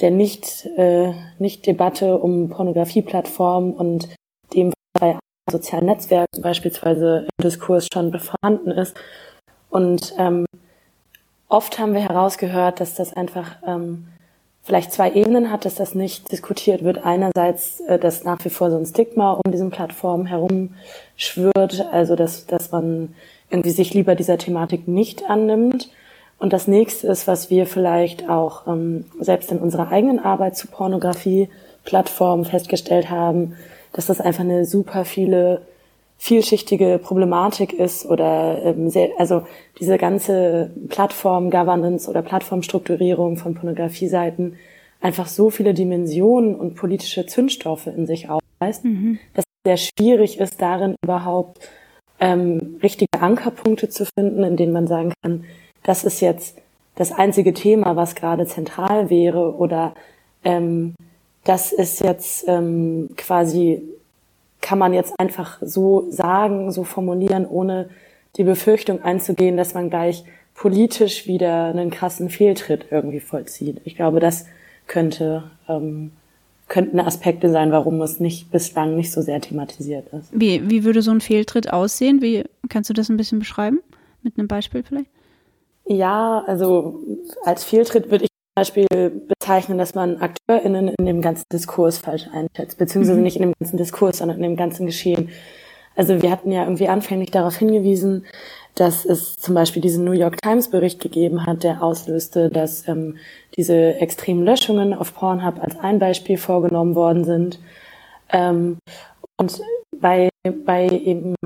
der 0.00 0.12
nicht, 0.12 0.66
äh, 0.76 1.12
nicht 1.40 1.66
Debatte 1.66 2.18
um 2.18 2.48
Pornografieplattformen 2.48 3.72
und 3.72 4.08
dem 4.54 4.72
bei 4.98 5.18
sozialen 5.50 5.86
Netzwerken 5.86 6.40
beispielsweise 6.40 7.26
im 7.36 7.42
Diskurs 7.42 7.88
schon 7.92 8.16
vorhanden 8.18 8.70
ist. 8.70 8.96
Und 9.70 10.14
ähm, 10.18 10.46
oft 11.48 11.80
haben 11.80 11.94
wir 11.94 12.00
herausgehört, 12.00 12.78
dass 12.78 12.94
das 12.94 13.12
einfach 13.12 13.56
ähm, 13.66 14.06
vielleicht 14.64 14.92
zwei 14.92 15.12
Ebenen 15.12 15.50
hat, 15.50 15.64
dass 15.64 15.74
das 15.74 15.94
nicht 15.94 16.32
diskutiert 16.32 16.82
wird. 16.82 17.04
Einerseits, 17.04 17.80
äh, 17.80 17.98
dass 17.98 18.24
nach 18.24 18.44
wie 18.44 18.50
vor 18.50 18.70
so 18.70 18.76
ein 18.76 18.86
Stigma 18.86 19.32
um 19.32 19.52
diesen 19.52 19.70
Plattformen 19.70 20.26
herum 20.26 20.74
schwirrt, 21.16 21.86
also 21.92 22.16
dass, 22.16 22.46
dass 22.46 22.72
man 22.72 23.14
irgendwie 23.50 23.70
sich 23.70 23.94
lieber 23.94 24.14
dieser 24.14 24.38
Thematik 24.38 24.88
nicht 24.88 25.28
annimmt. 25.28 25.90
Und 26.38 26.52
das 26.52 26.66
nächste 26.66 27.06
ist, 27.06 27.28
was 27.28 27.50
wir 27.50 27.66
vielleicht 27.66 28.28
auch 28.28 28.66
ähm, 28.66 29.04
selbst 29.20 29.52
in 29.52 29.58
unserer 29.58 29.92
eigenen 29.92 30.18
Arbeit 30.18 30.56
zu 30.56 30.66
Pornografie-Plattformen 30.66 32.44
festgestellt 32.44 33.10
haben, 33.10 33.54
dass 33.92 34.06
das 34.06 34.20
einfach 34.20 34.42
eine 34.42 34.64
super 34.64 35.04
viele 35.04 35.62
vielschichtige 36.24 36.98
Problematik 37.02 37.74
ist 37.74 38.06
oder 38.06 38.62
ähm, 38.64 38.88
sehr, 38.88 39.10
also 39.18 39.42
diese 39.78 39.98
ganze 39.98 40.70
Plattform-Governance 40.88 42.08
oder 42.08 42.22
Plattformstrukturierung 42.22 43.36
von 43.36 43.54
Pornografie-Seiten 43.54 44.56
einfach 45.02 45.26
so 45.26 45.50
viele 45.50 45.74
Dimensionen 45.74 46.54
und 46.54 46.76
politische 46.76 47.26
Zündstoffe 47.26 47.88
in 47.88 48.06
sich 48.06 48.30
aufweist, 48.30 48.86
mhm. 48.86 49.18
dass 49.34 49.44
es 49.44 49.62
sehr 49.66 49.76
schwierig 49.76 50.40
ist, 50.40 50.62
darin 50.62 50.94
überhaupt 51.04 51.58
ähm, 52.20 52.78
richtige 52.82 53.20
Ankerpunkte 53.20 53.90
zu 53.90 54.06
finden, 54.06 54.44
in 54.44 54.56
denen 54.56 54.72
man 54.72 54.86
sagen 54.86 55.12
kann, 55.20 55.44
das 55.82 56.04
ist 56.04 56.20
jetzt 56.20 56.56
das 56.94 57.12
einzige 57.12 57.52
Thema, 57.52 57.96
was 57.96 58.14
gerade 58.14 58.46
zentral 58.46 59.10
wäre 59.10 59.56
oder 59.56 59.92
ähm, 60.42 60.94
das 61.44 61.70
ist 61.70 62.00
jetzt 62.00 62.48
ähm, 62.48 63.10
quasi 63.18 63.82
kann 64.64 64.78
man 64.78 64.94
jetzt 64.94 65.12
einfach 65.20 65.58
so 65.60 66.06
sagen, 66.10 66.72
so 66.72 66.84
formulieren, 66.84 67.46
ohne 67.46 67.90
die 68.36 68.44
Befürchtung 68.44 69.02
einzugehen, 69.02 69.58
dass 69.58 69.74
man 69.74 69.90
gleich 69.90 70.24
politisch 70.54 71.26
wieder 71.26 71.66
einen 71.66 71.90
krassen 71.90 72.30
Fehltritt 72.30 72.86
irgendwie 72.90 73.20
vollzieht. 73.20 73.82
Ich 73.84 73.94
glaube, 73.94 74.20
das 74.20 74.46
könnte 74.86 75.44
ähm, 75.68 76.12
könnten 76.66 76.98
Aspekte 76.98 77.50
sein, 77.50 77.72
warum 77.72 78.00
es 78.00 78.20
nicht 78.20 78.50
bislang 78.50 78.96
nicht 78.96 79.12
so 79.12 79.20
sehr 79.20 79.38
thematisiert 79.38 80.06
ist. 80.14 80.30
Wie, 80.32 80.70
wie 80.70 80.82
würde 80.84 81.02
so 81.02 81.10
ein 81.10 81.20
Fehltritt 81.20 81.70
aussehen? 81.70 82.22
Wie 82.22 82.44
kannst 82.70 82.88
du 82.88 82.94
das 82.94 83.10
ein 83.10 83.18
bisschen 83.18 83.40
beschreiben? 83.40 83.80
Mit 84.22 84.38
einem 84.38 84.48
Beispiel 84.48 84.82
vielleicht? 84.82 85.10
Ja, 85.84 86.42
also 86.46 87.00
als 87.44 87.64
Fehltritt 87.64 88.10
würde 88.10 88.24
ich 88.24 88.30
Beispiel 88.54 88.86
bezeichnen, 89.28 89.78
dass 89.78 89.94
man 89.94 90.18
AkteurInnen 90.18 90.88
in 90.98 91.06
dem 91.06 91.22
ganzen 91.22 91.44
Diskurs 91.52 91.98
falsch 91.98 92.28
einschätzt, 92.32 92.78
beziehungsweise 92.78 93.18
mhm. 93.18 93.24
nicht 93.24 93.36
in 93.36 93.42
dem 93.42 93.52
ganzen 93.58 93.76
Diskurs, 93.76 94.18
sondern 94.18 94.38
in 94.38 94.42
dem 94.42 94.56
ganzen 94.56 94.86
Geschehen. 94.86 95.30
Also 95.96 96.22
wir 96.22 96.30
hatten 96.30 96.50
ja 96.50 96.64
irgendwie 96.64 96.88
anfänglich 96.88 97.30
darauf 97.30 97.56
hingewiesen, 97.56 98.24
dass 98.74 99.04
es 99.04 99.36
zum 99.36 99.54
Beispiel 99.54 99.80
diesen 99.80 100.04
New 100.04 100.12
York 100.12 100.42
Times 100.42 100.68
Bericht 100.68 101.00
gegeben 101.00 101.46
hat, 101.46 101.62
der 101.62 101.82
auslöste, 101.82 102.50
dass 102.50 102.88
ähm, 102.88 103.16
diese 103.56 103.94
extremen 104.00 104.44
Löschungen 104.44 104.92
auf 104.92 105.14
Pornhub 105.14 105.62
als 105.62 105.78
ein 105.78 106.00
Beispiel 106.00 106.36
vorgenommen 106.36 106.96
worden 106.96 107.24
sind. 107.24 107.60
Ähm, 108.30 108.78
und 109.36 109.60
bei, 110.00 110.30
bei 110.64 110.88
eben 110.88 111.36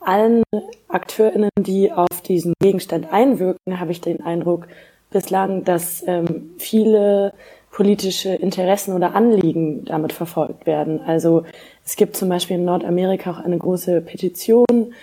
allen 0.00 0.44
AkteurInnen, 0.88 1.50
die 1.58 1.92
auf 1.92 2.22
diesen 2.24 2.54
Gegenstand 2.60 3.12
einwirken, 3.12 3.80
habe 3.80 3.90
ich 3.90 4.00
den 4.00 4.20
Eindruck, 4.20 4.68
bislang, 5.10 5.64
dass 5.64 6.04
ähm, 6.06 6.50
viele 6.58 7.32
politische 7.70 8.30
Interessen 8.30 8.94
oder 8.94 9.14
Anliegen 9.14 9.84
damit 9.84 10.12
verfolgt 10.12 10.66
werden. 10.66 11.00
Also 11.00 11.44
es 11.84 11.96
gibt 11.96 12.16
zum 12.16 12.28
Beispiel 12.28 12.56
in 12.56 12.64
Nordamerika 12.64 13.30
auch 13.30 13.38
eine 13.38 13.58
große 13.58 14.00
Petition, 14.00 14.94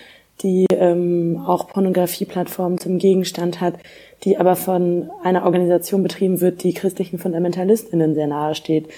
die 0.42 0.66
ähm, 0.72 1.42
auch 1.46 1.68
Pornografieplattformen 1.70 2.78
zum 2.78 2.98
Gegenstand 2.98 3.62
hat, 3.62 3.76
die 4.24 4.38
aber 4.38 4.56
von 4.56 5.10
einer 5.24 5.46
Organisation 5.46 6.04
betrieben 6.04 6.42
wird, 6.42 6.64
die 6.64 6.74
christlichen 6.74 7.20
Fundamentalistinnen 7.20 8.14
sehr 8.14 8.28
nahe 8.28 8.56
steht. 8.56 8.90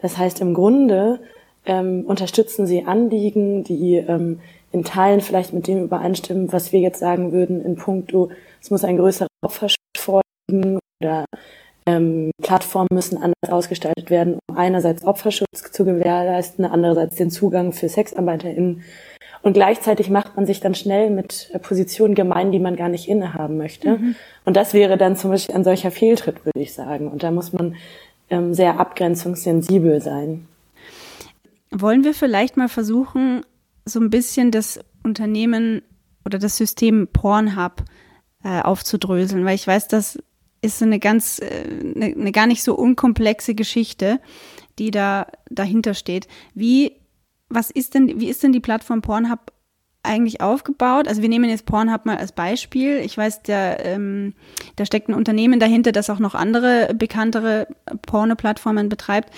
Das 0.00 0.18
heißt, 0.18 0.40
im 0.40 0.54
Grunde 0.54 1.18
ähm, 1.66 2.04
unterstützen 2.06 2.66
sie 2.66 2.84
Anliegen, 2.84 3.64
die 3.64 3.96
ähm, 3.96 4.40
in 4.70 4.84
Teilen 4.84 5.20
vielleicht 5.20 5.52
mit 5.52 5.66
dem 5.66 5.84
übereinstimmen, 5.84 6.52
was 6.52 6.72
wir 6.72 6.80
jetzt 6.80 7.00
sagen 7.00 7.32
würden 7.32 7.64
in 7.64 7.76
puncto, 7.76 8.30
es 8.60 8.70
muss 8.70 8.84
ein 8.84 8.96
größerer 8.96 9.28
Opferschutz 9.42 9.83
oder 10.50 11.24
ähm, 11.86 12.30
Plattformen 12.42 12.88
müssen 12.92 13.18
anders 13.18 13.50
ausgestaltet 13.50 14.10
werden, 14.10 14.38
um 14.48 14.56
einerseits 14.56 15.04
Opferschutz 15.04 15.70
zu 15.70 15.84
gewährleisten, 15.84 16.64
andererseits 16.64 17.16
den 17.16 17.30
Zugang 17.30 17.72
für 17.72 17.88
SexarbeiterInnen. 17.88 18.82
Und 19.42 19.52
gleichzeitig 19.52 20.08
macht 20.08 20.36
man 20.36 20.46
sich 20.46 20.60
dann 20.60 20.74
schnell 20.74 21.10
mit 21.10 21.50
Positionen 21.60 22.14
gemein, 22.14 22.50
die 22.50 22.58
man 22.58 22.76
gar 22.76 22.88
nicht 22.88 23.08
innehaben 23.08 23.58
möchte. 23.58 23.98
Mhm. 23.98 24.14
Und 24.46 24.56
das 24.56 24.72
wäre 24.72 24.96
dann 24.96 25.16
zum 25.16 25.30
Beispiel 25.30 25.54
ein 25.54 25.64
solcher 25.64 25.90
Fehltritt, 25.90 26.46
würde 26.46 26.60
ich 26.60 26.72
sagen. 26.72 27.08
Und 27.08 27.22
da 27.22 27.30
muss 27.30 27.52
man 27.52 27.76
ähm, 28.30 28.54
sehr 28.54 28.80
abgrenzungssensibel 28.80 30.00
sein. 30.00 30.48
Wollen 31.70 32.04
wir 32.04 32.14
vielleicht 32.14 32.56
mal 32.56 32.70
versuchen, 32.70 33.42
so 33.84 34.00
ein 34.00 34.08
bisschen 34.08 34.50
das 34.50 34.80
Unternehmen 35.02 35.82
oder 36.24 36.38
das 36.38 36.56
System 36.56 37.08
Pornhub 37.12 37.84
äh, 38.42 38.62
aufzudröseln, 38.62 39.44
weil 39.44 39.56
ich 39.56 39.66
weiß, 39.66 39.88
dass 39.88 40.18
ist 40.64 40.82
eine 40.82 40.98
ganz, 40.98 41.40
eine, 41.40 42.10
äh, 42.10 42.14
eine 42.18 42.32
gar 42.32 42.46
nicht 42.46 42.62
so 42.62 42.74
unkomplexe 42.74 43.54
Geschichte, 43.54 44.20
die 44.78 44.90
da 44.90 45.26
dahinter 45.50 45.94
steht. 45.94 46.26
Wie, 46.54 46.96
was 47.48 47.70
ist 47.70 47.94
denn, 47.94 48.20
wie 48.20 48.28
ist 48.28 48.42
denn 48.42 48.52
die 48.52 48.60
Plattform 48.60 49.02
Pornhub 49.02 49.52
eigentlich 50.02 50.40
aufgebaut? 50.40 51.06
Also 51.06 51.22
wir 51.22 51.28
nehmen 51.28 51.48
jetzt 51.48 51.66
Pornhub 51.66 52.06
mal 52.06 52.16
als 52.16 52.32
Beispiel. 52.32 52.98
Ich 52.98 53.16
weiß, 53.16 53.42
da, 53.42 53.78
ähm, 53.78 54.34
da 54.76 54.84
steckt 54.86 55.08
ein 55.08 55.14
Unternehmen 55.14 55.60
dahinter, 55.60 55.92
das 55.92 56.10
auch 56.10 56.18
noch 56.18 56.34
andere 56.34 56.94
bekanntere 56.94 57.68
Porno-Plattformen 58.02 58.88
betreibt. 58.88 59.30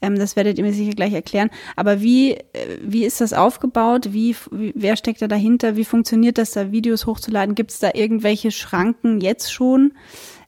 Ähm, 0.00 0.18
das 0.18 0.36
werdet 0.36 0.58
ihr 0.58 0.64
mir 0.64 0.72
sicher 0.72 0.94
gleich 0.94 1.12
erklären. 1.12 1.50
Aber 1.76 2.00
wie, 2.00 2.32
äh, 2.32 2.78
wie 2.82 3.04
ist 3.04 3.20
das 3.20 3.32
aufgebaut? 3.32 4.12
Wie, 4.12 4.36
wie, 4.50 4.72
wer 4.74 4.96
steckt 4.96 5.22
da 5.22 5.28
dahinter? 5.28 5.76
Wie 5.76 5.84
funktioniert 5.84 6.38
das, 6.38 6.52
da 6.52 6.72
Videos 6.72 7.06
hochzuladen? 7.06 7.54
Gibt 7.54 7.70
es 7.70 7.78
da 7.78 7.90
irgendwelche 7.94 8.50
Schranken 8.50 9.20
jetzt 9.20 9.52
schon? 9.52 9.92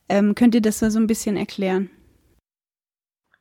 Ähm, 0.09 0.35
könnt 0.35 0.55
ihr 0.55 0.63
das 0.63 0.81
so 0.81 0.99
ein 0.99 1.07
bisschen 1.07 1.37
erklären? 1.37 1.91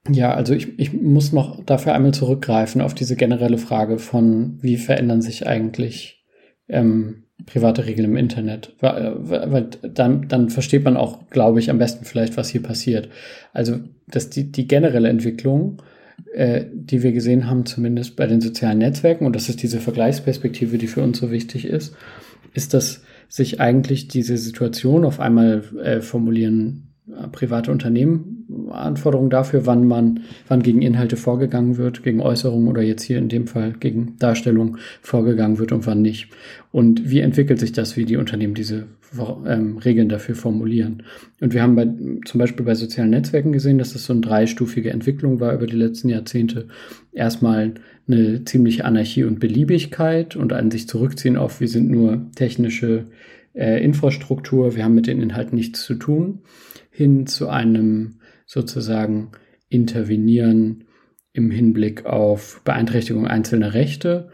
Ja, 0.10 0.34
also 0.34 0.54
ich, 0.54 0.78
ich 0.80 0.92
muss 0.94 1.32
noch 1.32 1.64
dafür 1.64 1.94
einmal 1.94 2.14
zurückgreifen 2.14 2.82
auf 2.82 2.94
diese 2.94 3.16
generelle 3.16 3.58
Frage 3.58 4.00
von, 4.00 4.58
wie 4.62 4.76
verändern 4.78 5.22
sich 5.22 5.48
eigentlich 5.48 6.26
ähm, 6.68 7.24
private 7.46 7.86
Regeln 7.86 8.12
im 8.12 8.18
Internet? 8.18 8.76
Weil, 8.82 9.16
weil 9.30 9.70
dann, 9.82 10.28
dann 10.28 10.50
versteht 10.50 10.84
man 10.84 10.98
auch, 10.98 11.30
glaube 11.30 11.60
ich, 11.60 11.70
am 11.70 11.78
besten 11.78 12.04
vielleicht, 12.04 12.36
was 12.36 12.50
hier 12.50 12.62
passiert. 12.62 13.10
Also 13.54 13.80
dass 14.08 14.30
die, 14.30 14.52
die 14.52 14.68
generelle 14.68 15.08
Entwicklung, 15.08 15.82
äh, 16.34 16.66
die 16.74 17.02
wir 17.02 17.14
gesehen 17.14 17.50
haben, 17.50 17.66
zumindest 17.66 18.18
bei 18.18 18.28
den 18.28 18.42
sozialen 18.42 18.80
Netzwerken, 18.80 19.26
und 19.26 19.36
das 19.36 19.48
ist 19.48 19.64
diese 19.64 19.80
Vergleichsperspektive, 19.80 20.78
die 20.78 20.88
für 20.88 21.02
uns 21.02 21.18
so 21.18 21.32
wichtig 21.32 21.66
ist, 21.66 21.96
ist, 22.54 22.74
dass 22.74 23.04
sich 23.28 23.60
eigentlich 23.60 24.08
diese 24.08 24.38
Situation 24.38 25.06
auf 25.06 25.20
einmal 25.20 25.64
äh, 25.82 26.02
formulieren 26.02 26.94
äh, 27.08 27.28
private 27.28 27.72
Unternehmen 27.72 28.34
Anforderungen 28.72 29.30
dafür, 29.30 29.66
wann 29.66 29.88
man, 29.88 30.22
wann 30.48 30.64
gegen 30.64 30.82
Inhalte 30.82 31.16
vorgegangen 31.16 31.78
wird, 31.78 32.04
gegen 32.04 32.22
Äußerungen 32.22 32.68
oder 32.68 32.82
jetzt 32.82 33.04
hier 33.04 33.18
in 33.18 33.30
dem 33.30 33.48
Fall 33.48 33.74
gegen 33.80 34.16
Darstellung 34.20 34.78
vorgegangen 35.02 35.60
wird 35.60 35.72
und 35.72 35.86
wann 35.86 36.02
nicht. 36.02 36.30
Und 36.72 37.10
wie 37.10 37.20
entwickelt 37.20 37.60
sich 37.60 37.72
das, 37.72 37.98
wie 37.98 38.06
die 38.06 38.18
Unternehmen 38.18 38.54
diese 38.54 38.88
ähm, 39.46 39.78
Regeln 39.78 40.10
dafür 40.10 40.36
formulieren? 40.36 41.04
Und 41.40 41.54
wir 41.54 41.62
haben 41.62 41.76
bei, 41.76 41.88
zum 42.26 42.40
Beispiel 42.40 42.66
bei 42.66 42.76
sozialen 42.76 43.12
Netzwerken 43.12 43.52
gesehen, 43.52 43.78
dass 43.78 43.94
das 43.94 44.06
so 44.06 44.14
eine 44.14 44.22
dreistufige 44.22 44.90
Entwicklung 44.92 45.40
war 45.40 45.54
über 45.54 45.68
die 45.68 45.78
letzten 45.78 46.10
Jahrzehnte. 46.10 46.68
Erstmal 47.12 47.76
eine 48.08 48.44
ziemliche 48.44 48.86
Anarchie 48.86 49.24
und 49.24 49.40
Beliebigkeit 49.40 50.36
und 50.36 50.52
ein 50.52 50.72
sich 50.72 50.88
zurückziehen 50.88 51.38
auf, 51.38 51.62
wir 51.62 51.70
sind 51.70 51.90
nur 51.90 52.26
technische 52.36 53.06
äh, 53.54 53.84
Infrastruktur, 53.84 54.76
wir 54.76 54.84
haben 54.84 54.96
mit 54.96 55.08
den 55.08 55.22
Inhalten 55.22 55.56
nichts 55.56 55.84
zu 55.84 55.96
tun, 55.96 56.42
hin 56.92 57.28
zu 57.28 57.50
einem 57.50 58.20
sozusagen 58.46 59.32
Intervenieren 59.70 60.86
im 61.34 61.50
Hinblick 61.50 62.06
auf 62.06 62.62
Beeinträchtigung 62.64 63.26
einzelner 63.26 63.74
Rechte. 63.74 64.30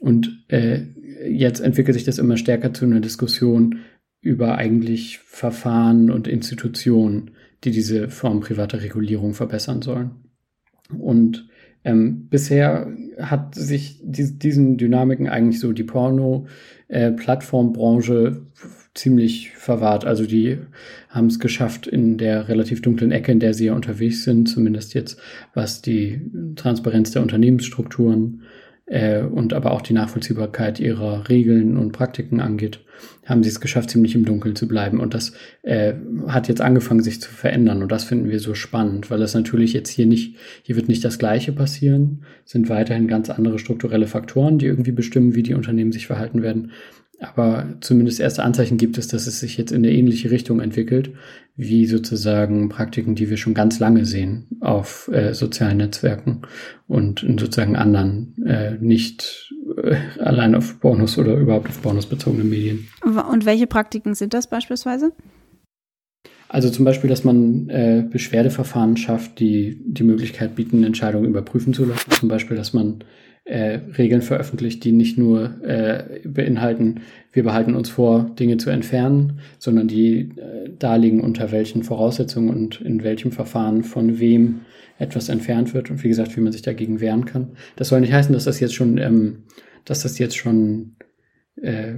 Und 0.00 0.44
äh, 0.48 0.80
jetzt 1.28 1.60
entwickelt 1.60 1.94
sich 1.94 2.04
das 2.04 2.18
immer 2.18 2.36
stärker 2.36 2.74
zu 2.74 2.84
einer 2.84 3.00
Diskussion 3.00 3.80
über 4.20 4.56
eigentlich 4.56 5.18
Verfahren 5.18 6.10
und 6.10 6.26
Institutionen, 6.26 7.32
die 7.64 7.70
diese 7.70 8.08
Form 8.08 8.40
privater 8.40 8.82
Regulierung 8.82 9.34
verbessern 9.34 9.82
sollen. 9.82 10.10
Und 10.98 11.48
ähm, 11.84 12.28
bisher 12.28 12.92
hat 13.18 13.54
sich 13.54 14.00
die, 14.02 14.36
diesen 14.38 14.76
Dynamiken 14.76 15.28
eigentlich 15.28 15.60
so 15.60 15.72
die 15.72 15.84
Porno-Plattformbranche 15.84 18.14
äh, 18.14 18.32
ziemlich 18.94 19.52
verwahrt. 19.52 20.04
Also 20.04 20.26
die 20.26 20.58
haben 21.08 21.28
es 21.28 21.38
geschafft 21.38 21.86
in 21.86 22.18
der 22.18 22.48
relativ 22.48 22.82
dunklen 22.82 23.12
Ecke, 23.12 23.32
in 23.32 23.40
der 23.40 23.54
sie 23.54 23.64
ja 23.66 23.74
unterwegs 23.74 24.24
sind, 24.24 24.48
zumindest 24.48 24.92
jetzt 24.94 25.18
was 25.54 25.80
die 25.80 26.20
Transparenz 26.56 27.12
der 27.12 27.22
Unternehmensstrukturen 27.22 28.42
äh, 28.86 29.22
und 29.22 29.54
aber 29.54 29.70
auch 29.70 29.82
die 29.82 29.94
Nachvollziehbarkeit 29.94 30.80
ihrer 30.80 31.28
Regeln 31.28 31.76
und 31.76 31.92
Praktiken 31.92 32.40
angeht, 32.40 32.80
haben 33.24 33.42
sie 33.42 33.50
es 33.50 33.60
geschafft, 33.60 33.90
ziemlich 33.90 34.14
im 34.14 34.24
Dunkeln 34.24 34.56
zu 34.56 34.66
bleiben. 34.66 35.00
Und 35.00 35.14
das 35.14 35.32
äh, 35.62 35.94
hat 36.26 36.48
jetzt 36.48 36.60
angefangen, 36.60 37.02
sich 37.02 37.20
zu 37.20 37.30
verändern. 37.30 37.82
Und 37.82 37.92
das 37.92 38.04
finden 38.04 38.28
wir 38.28 38.40
so 38.40 38.54
spannend, 38.54 39.10
weil 39.10 39.20
das 39.20 39.34
natürlich 39.34 39.72
jetzt 39.72 39.90
hier 39.90 40.06
nicht, 40.06 40.36
hier 40.62 40.76
wird 40.76 40.88
nicht 40.88 41.04
das 41.04 41.18
Gleiche 41.18 41.52
passieren, 41.52 42.24
sind 42.44 42.68
weiterhin 42.68 43.08
ganz 43.08 43.30
andere 43.30 43.58
strukturelle 43.58 44.06
Faktoren, 44.06 44.58
die 44.58 44.66
irgendwie 44.66 44.92
bestimmen, 44.92 45.34
wie 45.34 45.42
die 45.42 45.54
Unternehmen 45.54 45.92
sich 45.92 46.06
verhalten 46.06 46.42
werden. 46.42 46.72
aber 47.20 47.76
zumindest 47.82 48.18
erste 48.18 48.42
Anzeichen 48.42 48.78
gibt 48.78 48.96
es, 48.96 49.06
dass 49.06 49.26
es 49.26 49.40
sich 49.40 49.58
jetzt 49.58 49.72
in 49.72 49.84
eine 49.84 49.92
ähnliche 49.92 50.30
Richtung 50.30 50.60
entwickelt, 50.60 51.10
wie 51.54 51.84
sozusagen 51.84 52.70
Praktiken, 52.70 53.14
die 53.14 53.28
wir 53.28 53.36
schon 53.36 53.52
ganz 53.52 53.78
lange 53.78 54.06
sehen 54.06 54.46
auf 54.60 55.10
äh, 55.12 55.34
sozialen 55.34 55.76
Netzwerken 55.76 56.42
und 56.88 57.22
in 57.22 57.36
sozusagen 57.36 57.76
anderen, 57.76 58.34
äh, 58.46 58.78
nicht 58.80 59.52
allein 60.18 60.54
auf 60.54 60.78
Bonus 60.80 61.18
oder 61.18 61.34
überhaupt 61.34 61.68
auf 61.68 61.78
Bonus 61.80 62.06
bezogene 62.06 62.44
Medien. 62.44 62.88
Und 63.02 63.46
welche 63.46 63.66
Praktiken 63.66 64.14
sind 64.14 64.34
das 64.34 64.48
beispielsweise? 64.48 65.12
Also 66.48 66.68
zum 66.68 66.84
Beispiel, 66.84 67.08
dass 67.08 67.22
man 67.22 67.68
äh, 67.68 68.04
Beschwerdeverfahren 68.10 68.96
schafft, 68.96 69.38
die 69.38 69.80
die 69.84 70.02
Möglichkeit 70.02 70.56
bieten, 70.56 70.82
Entscheidungen 70.82 71.28
überprüfen 71.28 71.72
zu 71.72 71.84
lassen. 71.84 72.10
Zum 72.10 72.28
Beispiel, 72.28 72.56
dass 72.56 72.72
man 72.72 73.04
äh, 73.44 73.78
Regeln 73.96 74.22
veröffentlicht, 74.22 74.84
die 74.84 74.92
nicht 74.92 75.16
nur 75.16 75.62
äh, 75.64 76.20
beinhalten, 76.24 77.02
wir 77.32 77.44
behalten 77.44 77.74
uns 77.74 77.88
vor, 77.88 78.30
Dinge 78.38 78.56
zu 78.56 78.70
entfernen, 78.70 79.40
sondern 79.58 79.86
die 79.86 80.32
äh, 80.36 80.70
darlegen, 80.78 81.20
unter 81.20 81.52
welchen 81.52 81.84
Voraussetzungen 81.84 82.50
und 82.50 82.80
in 82.80 83.04
welchem 83.04 83.30
Verfahren 83.30 83.84
von 83.84 84.18
wem 84.18 84.62
etwas 84.98 85.28
entfernt 85.28 85.72
wird 85.72 85.90
und 85.90 86.02
wie 86.04 86.08
gesagt, 86.08 86.36
wie 86.36 86.40
man 86.40 86.52
sich 86.52 86.62
dagegen 86.62 87.00
wehren 87.00 87.24
kann. 87.24 87.52
Das 87.76 87.88
soll 87.88 88.00
nicht 88.00 88.12
heißen, 88.12 88.32
dass 88.32 88.44
das 88.44 88.60
jetzt 88.60 88.74
schon, 88.74 88.98
ähm, 88.98 89.44
dass 89.84 90.02
das 90.02 90.18
jetzt 90.18 90.36
schon 90.36 90.96
äh, 91.62 91.94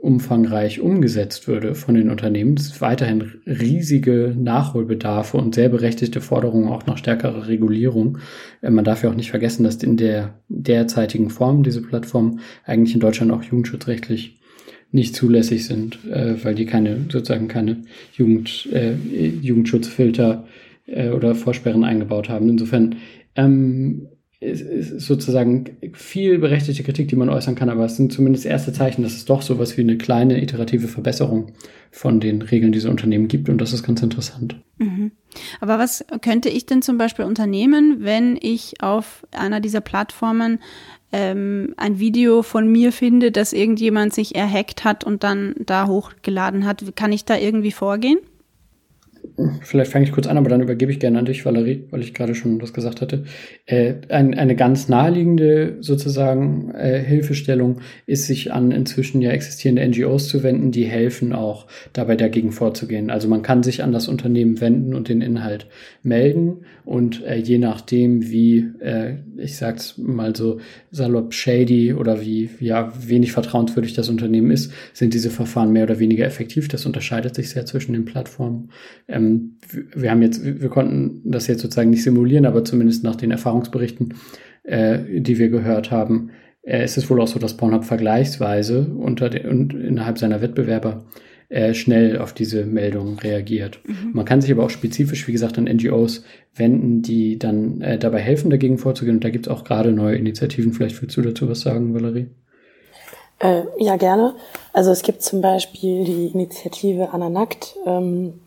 umfangreich 0.00 0.80
umgesetzt 0.80 1.48
würde 1.48 1.74
von 1.74 1.94
den 1.94 2.10
Unternehmen. 2.10 2.54
Es 2.56 2.80
weiterhin 2.80 3.32
riesige 3.46 4.34
Nachholbedarfe 4.36 5.36
und 5.36 5.54
sehr 5.54 5.68
berechtigte 5.68 6.20
Forderungen 6.20 6.68
auch 6.68 6.86
nach 6.86 6.98
stärkerer 6.98 7.48
Regulierung. 7.48 8.18
Äh, 8.62 8.70
man 8.70 8.84
darf 8.84 9.02
ja 9.02 9.10
auch 9.10 9.14
nicht 9.14 9.30
vergessen, 9.30 9.64
dass 9.64 9.76
in 9.76 9.96
der 9.96 10.40
derzeitigen 10.48 11.30
Form 11.30 11.62
diese 11.62 11.82
Plattformen 11.82 12.40
eigentlich 12.64 12.94
in 12.94 13.00
Deutschland 13.00 13.32
auch 13.32 13.42
jugendschutzrechtlich 13.42 14.40
nicht 14.92 15.14
zulässig 15.14 15.66
sind, 15.66 15.98
äh, 16.10 16.42
weil 16.42 16.54
die 16.54 16.66
keine 16.66 17.06
sozusagen 17.10 17.48
keine 17.48 17.82
Jugend, 18.14 18.68
äh, 18.72 18.94
Jugendschutzfilter 18.94 20.46
äh, 20.86 21.10
oder 21.10 21.34
Vorsperren 21.34 21.84
eingebaut 21.84 22.28
haben. 22.28 22.48
Insofern 22.48 22.96
ähm, 23.34 24.08
ist, 24.40 24.60
ist 24.60 25.06
sozusagen 25.06 25.78
viel 25.94 26.38
berechtigte 26.38 26.82
Kritik, 26.82 27.08
die 27.08 27.16
man 27.16 27.30
äußern 27.30 27.54
kann, 27.54 27.70
aber 27.70 27.86
es 27.86 27.96
sind 27.96 28.12
zumindest 28.12 28.44
erste 28.44 28.72
Zeichen, 28.72 29.02
dass 29.02 29.14
es 29.14 29.24
doch 29.24 29.40
sowas 29.40 29.76
wie 29.76 29.80
eine 29.80 29.96
kleine 29.96 30.42
iterative 30.42 30.88
Verbesserung 30.88 31.52
von 31.90 32.20
den 32.20 32.42
Regeln 32.42 32.72
dieser 32.72 32.90
Unternehmen 32.90 33.28
gibt 33.28 33.48
und 33.48 33.58
das 33.58 33.72
ist 33.72 33.82
ganz 33.82 34.02
interessant. 34.02 34.56
Mhm. 34.78 35.12
Aber 35.60 35.78
was 35.78 36.04
könnte 36.20 36.50
ich 36.50 36.66
denn 36.66 36.82
zum 36.82 36.98
Beispiel 36.98 37.24
unternehmen, 37.24 37.98
wenn 38.00 38.38
ich 38.40 38.82
auf 38.82 39.26
einer 39.32 39.60
dieser 39.60 39.80
Plattformen 39.80 40.58
ähm, 41.12 41.72
ein 41.78 41.98
Video 41.98 42.42
von 42.42 42.70
mir 42.70 42.92
finde, 42.92 43.32
das 43.32 43.54
irgendjemand 43.54 44.12
sich 44.12 44.34
erhackt 44.34 44.84
hat 44.84 45.04
und 45.04 45.24
dann 45.24 45.54
da 45.64 45.86
hochgeladen 45.86 46.66
hat? 46.66 46.84
Kann 46.94 47.12
ich 47.12 47.24
da 47.24 47.38
irgendwie 47.38 47.72
vorgehen? 47.72 48.18
Vielleicht 49.62 49.92
fange 49.92 50.04
ich 50.04 50.12
kurz 50.12 50.26
an, 50.26 50.36
aber 50.36 50.48
dann 50.48 50.62
übergebe 50.62 50.90
ich 50.92 51.00
gerne 51.00 51.18
an 51.18 51.24
dich, 51.24 51.44
Valerie, 51.44 51.84
weil 51.90 52.00
ich 52.00 52.14
gerade 52.14 52.34
schon 52.34 52.60
was 52.60 52.72
gesagt 52.72 53.00
hatte. 53.00 53.24
Äh, 53.66 53.94
ein, 54.08 54.34
eine 54.34 54.56
ganz 54.56 54.88
naheliegende 54.88 55.76
sozusagen 55.80 56.72
äh, 56.74 57.02
Hilfestellung 57.02 57.80
ist, 58.06 58.26
sich 58.26 58.52
an 58.52 58.70
inzwischen 58.70 59.20
ja 59.22 59.30
existierende 59.30 59.86
NGOs 59.86 60.28
zu 60.28 60.42
wenden, 60.42 60.72
die 60.72 60.84
helfen 60.84 61.32
auch 61.32 61.66
dabei 61.92 62.16
dagegen 62.16 62.52
vorzugehen. 62.52 63.10
Also 63.10 63.28
man 63.28 63.42
kann 63.42 63.62
sich 63.62 63.82
an 63.82 63.92
das 63.92 64.08
Unternehmen 64.08 64.60
wenden 64.60 64.94
und 64.94 65.08
den 65.08 65.22
Inhalt 65.22 65.66
melden 66.02 66.64
und 66.86 67.24
äh, 67.24 67.34
je 67.34 67.58
nachdem, 67.58 68.30
wie, 68.30 68.58
äh, 68.78 69.16
ich 69.38 69.56
sag's 69.56 69.98
mal 69.98 70.36
so 70.36 70.60
salopp 70.92 71.34
shady 71.34 71.92
oder 71.92 72.20
wie 72.20 72.48
ja 72.60 72.92
wenig 72.96 73.32
vertrauenswürdig 73.32 73.94
das 73.94 74.08
Unternehmen 74.08 74.52
ist, 74.52 74.72
sind 74.92 75.12
diese 75.12 75.30
Verfahren 75.30 75.72
mehr 75.72 75.82
oder 75.82 75.98
weniger 75.98 76.24
effektiv. 76.24 76.68
Das 76.68 76.86
unterscheidet 76.86 77.34
sich 77.34 77.50
sehr 77.50 77.66
zwischen 77.66 77.92
den 77.92 78.04
Plattformen. 78.04 78.70
Ähm, 79.16 79.58
wir 79.70 80.10
haben 80.10 80.22
jetzt, 80.22 80.44
wir 80.44 80.68
konnten 80.68 81.22
das 81.24 81.46
jetzt 81.46 81.62
sozusagen 81.62 81.90
nicht 81.90 82.02
simulieren, 82.02 82.46
aber 82.46 82.64
zumindest 82.64 83.02
nach 83.04 83.16
den 83.16 83.30
Erfahrungsberichten, 83.30 84.14
äh, 84.62 85.20
die 85.20 85.38
wir 85.38 85.48
gehört 85.48 85.90
haben, 85.90 86.30
äh, 86.62 86.84
ist 86.84 86.96
es 86.96 87.08
wohl 87.08 87.20
auch 87.20 87.28
so, 87.28 87.38
dass 87.38 87.56
Pornhub 87.56 87.84
vergleichsweise 87.84 88.86
unter 88.96 89.30
den, 89.30 89.48
und 89.48 89.74
innerhalb 89.74 90.18
seiner 90.18 90.40
Wettbewerber 90.40 91.06
äh, 91.48 91.74
schnell 91.74 92.18
auf 92.18 92.32
diese 92.32 92.64
Meldungen 92.64 93.18
reagiert. 93.18 93.78
Mhm. 93.86 94.10
Man 94.12 94.24
kann 94.24 94.40
sich 94.40 94.50
aber 94.50 94.64
auch 94.64 94.70
spezifisch, 94.70 95.28
wie 95.28 95.32
gesagt, 95.32 95.58
an 95.58 95.64
NGOs 95.64 96.24
wenden, 96.54 97.02
die 97.02 97.38
dann 97.38 97.80
äh, 97.82 97.98
dabei 97.98 98.18
helfen, 98.18 98.50
dagegen 98.50 98.78
vorzugehen. 98.78 99.16
Und 99.16 99.24
da 99.24 99.30
gibt 99.30 99.46
es 99.46 99.52
auch 99.52 99.62
gerade 99.62 99.92
neue 99.92 100.16
Initiativen. 100.16 100.72
Vielleicht 100.72 101.00
willst 101.00 101.16
du 101.16 101.22
dazu 101.22 101.48
was 101.48 101.60
sagen, 101.60 101.94
Valerie? 101.94 102.26
Äh, 103.38 103.62
ja, 103.78 103.96
gerne. 103.96 104.34
Also 104.72 104.90
es 104.90 105.02
gibt 105.02 105.22
zum 105.22 105.40
Beispiel 105.40 106.04
die 106.04 106.26
Initiative 106.26 107.10
Anna 107.12 107.28
Nackt, 107.28 107.76
ähm, 107.86 108.40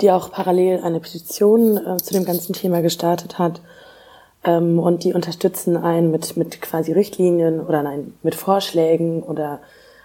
die 0.00 0.10
auch 0.10 0.30
parallel 0.30 0.82
eine 0.82 1.00
Petition 1.00 1.76
äh, 1.76 1.96
zu 1.98 2.14
dem 2.14 2.24
ganzen 2.24 2.52
Thema 2.52 2.80
gestartet 2.82 3.38
hat. 3.38 3.60
Ähm, 4.44 4.78
und 4.78 5.04
die 5.04 5.12
unterstützen 5.12 5.76
einen 5.76 6.10
mit, 6.10 6.36
mit 6.36 6.60
quasi 6.60 6.92
Richtlinien 6.92 7.60
oder 7.60 7.82
nein, 7.82 8.14
mit 8.22 8.34
Vorschlägen 8.34 9.22
oder 9.22 9.60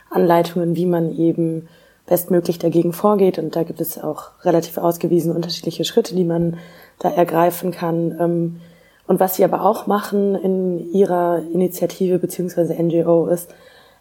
Anleitungen, 0.10 0.76
wie 0.76 0.86
man 0.86 1.18
eben 1.18 1.68
bestmöglich 2.06 2.60
dagegen 2.60 2.94
vorgeht. 2.94 3.40
Und 3.40 3.56
da 3.56 3.64
gibt 3.64 3.82
es 3.82 4.02
auch 4.02 4.32
relativ 4.44 4.78
ausgewiesen 4.78 5.36
unterschiedliche 5.36 5.86
Schritte, 5.86 6.16
die 6.16 6.26
man 6.26 6.58
da 7.00 7.10
ergreifen 7.10 7.72
kann. 7.72 8.18
Ähm, 8.20 8.62
und 9.08 9.20
was 9.20 9.36
sie 9.36 9.44
aber 9.44 9.64
auch 9.64 9.88
machen 9.88 10.36
in 10.36 10.92
ihrer 10.92 11.42
Initiative 11.54 12.18
beziehungsweise 12.18 12.74
NGO 12.74 13.28
ist, 13.28 13.54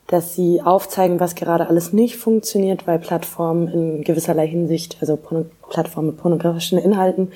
dass 0.07 0.35
sie 0.35 0.61
aufzeigen, 0.61 1.21
was 1.21 1.35
gerade 1.35 1.69
alles 1.69 1.93
nicht 1.93 2.17
funktioniert, 2.17 2.87
weil 2.87 2.99
Plattformen 2.99 3.69
in 3.69 4.05
gewisserlei 4.05 4.47
Hinsicht, 4.47 4.99
also 5.01 5.19
Plattformen 5.71 6.09
mit 6.09 6.19
pornografischen 6.19 6.79
Inhalten, 6.79 7.33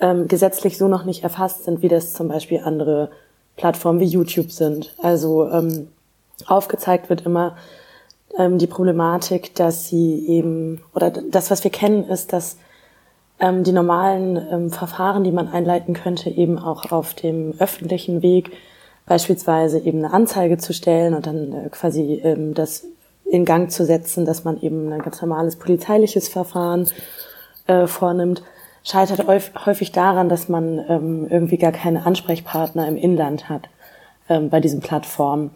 ähm, 0.00 0.26
gesetzlich 0.26 0.76
so 0.76 0.88
noch 0.88 1.04
nicht 1.04 1.22
erfasst 1.22 1.64
sind, 1.64 1.82
wie 1.82 1.88
das 1.88 2.12
zum 2.12 2.28
Beispiel 2.28 2.60
andere 2.64 3.10
Plattformen 3.56 4.00
wie 4.00 4.06
YouTube 4.06 4.50
sind. 4.50 4.94
Also 5.00 5.48
ähm, 5.48 5.88
aufgezeigt 6.46 7.08
wird 7.10 7.24
immer 7.24 7.56
ähm, 8.36 8.58
die 8.58 8.66
Problematik, 8.66 9.54
dass 9.54 9.86
sie 9.86 10.26
eben, 10.26 10.82
oder 10.94 11.10
das, 11.10 11.50
was 11.50 11.62
wir 11.62 11.70
kennen, 11.70 12.08
ist, 12.08 12.32
dass 12.32 12.56
ähm, 13.38 13.64
die 13.64 13.72
normalen 13.72 14.36
ähm, 14.50 14.70
Verfahren, 14.70 15.24
die 15.24 15.32
man 15.32 15.48
einleiten 15.48 15.94
könnte, 15.94 16.30
eben 16.30 16.58
auch 16.58 16.90
auf 16.90 17.14
dem 17.14 17.54
öffentlichen 17.58 18.22
Weg 18.22 18.50
beispielsweise 19.06 19.78
eben 19.78 19.98
eine 19.98 20.12
Anzeige 20.12 20.58
zu 20.58 20.72
stellen 20.72 21.14
und 21.14 21.26
dann 21.26 21.52
äh, 21.52 21.68
quasi 21.70 22.20
ähm, 22.24 22.54
das 22.54 22.86
in 23.24 23.44
Gang 23.44 23.70
zu 23.70 23.84
setzen, 23.84 24.24
dass 24.24 24.44
man 24.44 24.60
eben 24.60 24.92
ein 24.92 25.02
ganz 25.02 25.20
normales 25.20 25.56
polizeiliches 25.56 26.28
Verfahren 26.28 26.88
äh, 27.66 27.86
vornimmt, 27.86 28.42
scheitert 28.82 29.26
häufig 29.26 29.92
daran, 29.92 30.28
dass 30.28 30.48
man 30.48 30.78
ähm, 30.88 31.26
irgendwie 31.30 31.56
gar 31.56 31.72
keine 31.72 32.04
Ansprechpartner 32.04 32.86
im 32.86 32.96
Inland 32.96 33.48
hat 33.48 33.68
ähm, 34.28 34.50
bei 34.50 34.60
diesen 34.60 34.80
Plattformen. 34.80 35.50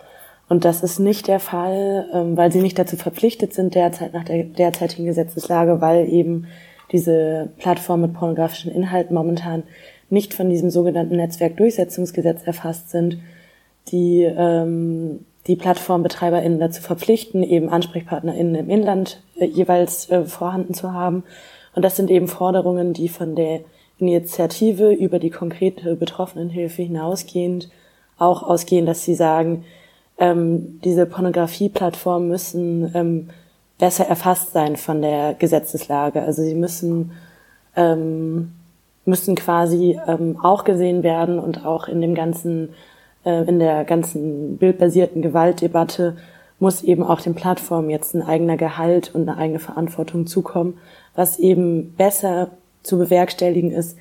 Und 0.49 0.65
das 0.65 0.83
ist 0.83 0.99
nicht 0.99 1.29
der 1.29 1.41
Fall, 1.41 2.07
ähm, 2.13 2.37
weil 2.37 2.51
sie 2.51 2.63
nicht 2.63 2.79
dazu 2.79 2.97
verpflichtet 2.97 3.53
sind 3.53 3.75
derzeit 3.75 4.15
nach 4.15 4.25
der 4.25 4.45
derzeitigen 4.45 5.05
Gesetzeslage, 5.05 5.83
weil 5.83 6.09
eben 6.09 6.47
diese 6.91 7.51
Plattformen 7.59 8.05
mit 8.05 8.15
pornografischen 8.15 8.73
Inhalten 8.73 9.15
momentan 9.15 9.65
nicht 10.09 10.33
von 10.33 10.49
diesem 10.49 10.71
sogenannten 10.71 11.17
Netzwerkdurchsetzungsgesetz 11.17 12.45
erfasst 12.45 12.89
sind, 12.89 13.19
die 13.91 14.23
ähm, 14.23 15.25
die 15.47 15.57
PlattformbetreiberInnen 15.57 16.61
dazu 16.61 16.83
verpflichten, 16.83 17.43
eben 17.43 17.71
AnsprechpartnerInnen 17.71 18.55
im 18.55 18.71
Inland 18.71 19.23
äh, 19.37 19.47
jeweils 19.47 20.11
äh, 20.11 20.25
vorhanden 20.25 20.75
zu 20.75 20.93
haben. 20.93 21.25
Und 21.75 21.85
das 21.85 21.97
sind 21.97 22.11
eben 22.11 22.29
Forderungen, 22.29 22.93
die 22.93 23.09
von 23.09 23.35
der 23.35 23.61
Initiative 23.99 24.93
über 24.93 25.19
die 25.19 25.31
konkrete 25.31 25.97
Betroffenenhilfe 25.97 26.83
hinausgehend 26.83 27.71
auch 28.19 28.43
ausgehen, 28.43 28.85
dass 28.85 29.05
sie 29.05 29.15
sagen, 29.15 29.65
ähm, 30.19 30.81
diese 30.85 31.07
Pornografie-Plattformen 31.07 32.29
müssen 32.29 32.91
ähm, 32.95 33.31
besser 33.79 34.07
erfasst 34.07 34.53
sein 34.53 34.77
von 34.77 35.01
der 35.01 35.35
Gesetzeslage. 35.35 36.21
Also 36.21 36.43
sie 36.43 36.55
müssen 36.55 37.13
ähm, 37.77 38.53
müssen 39.05 39.37
quasi 39.37 39.99
ähm, 40.07 40.39
auch 40.43 40.65
gesehen 40.65 41.03
werden 41.03 41.39
und 41.39 41.65
auch 41.65 41.89
in 41.89 42.01
dem 42.01 42.15
ganzen 42.15 42.75
äh, 43.29 43.45
in 43.45 43.59
der 43.59 43.85
ganzen 43.85 44.57
bildbasierten 44.57 45.21
Gewaltdebatte 45.21 46.17
muss 46.59 46.83
eben 46.83 47.03
auch 47.03 47.21
den 47.21 47.35
Plattformen 47.35 47.91
jetzt 47.91 48.15
ein 48.15 48.23
eigener 48.23 48.57
Gehalt 48.57 49.15
und 49.15 49.29
eine 49.29 49.39
eigene 49.39 49.59
Verantwortung 49.59 50.27
zukommen, 50.27 50.79
was 51.15 51.39
eben 51.39 51.93
besser 51.93 52.51
zu 52.83 52.99
bewerkstelligen 52.99 53.71
ist, 53.71 53.99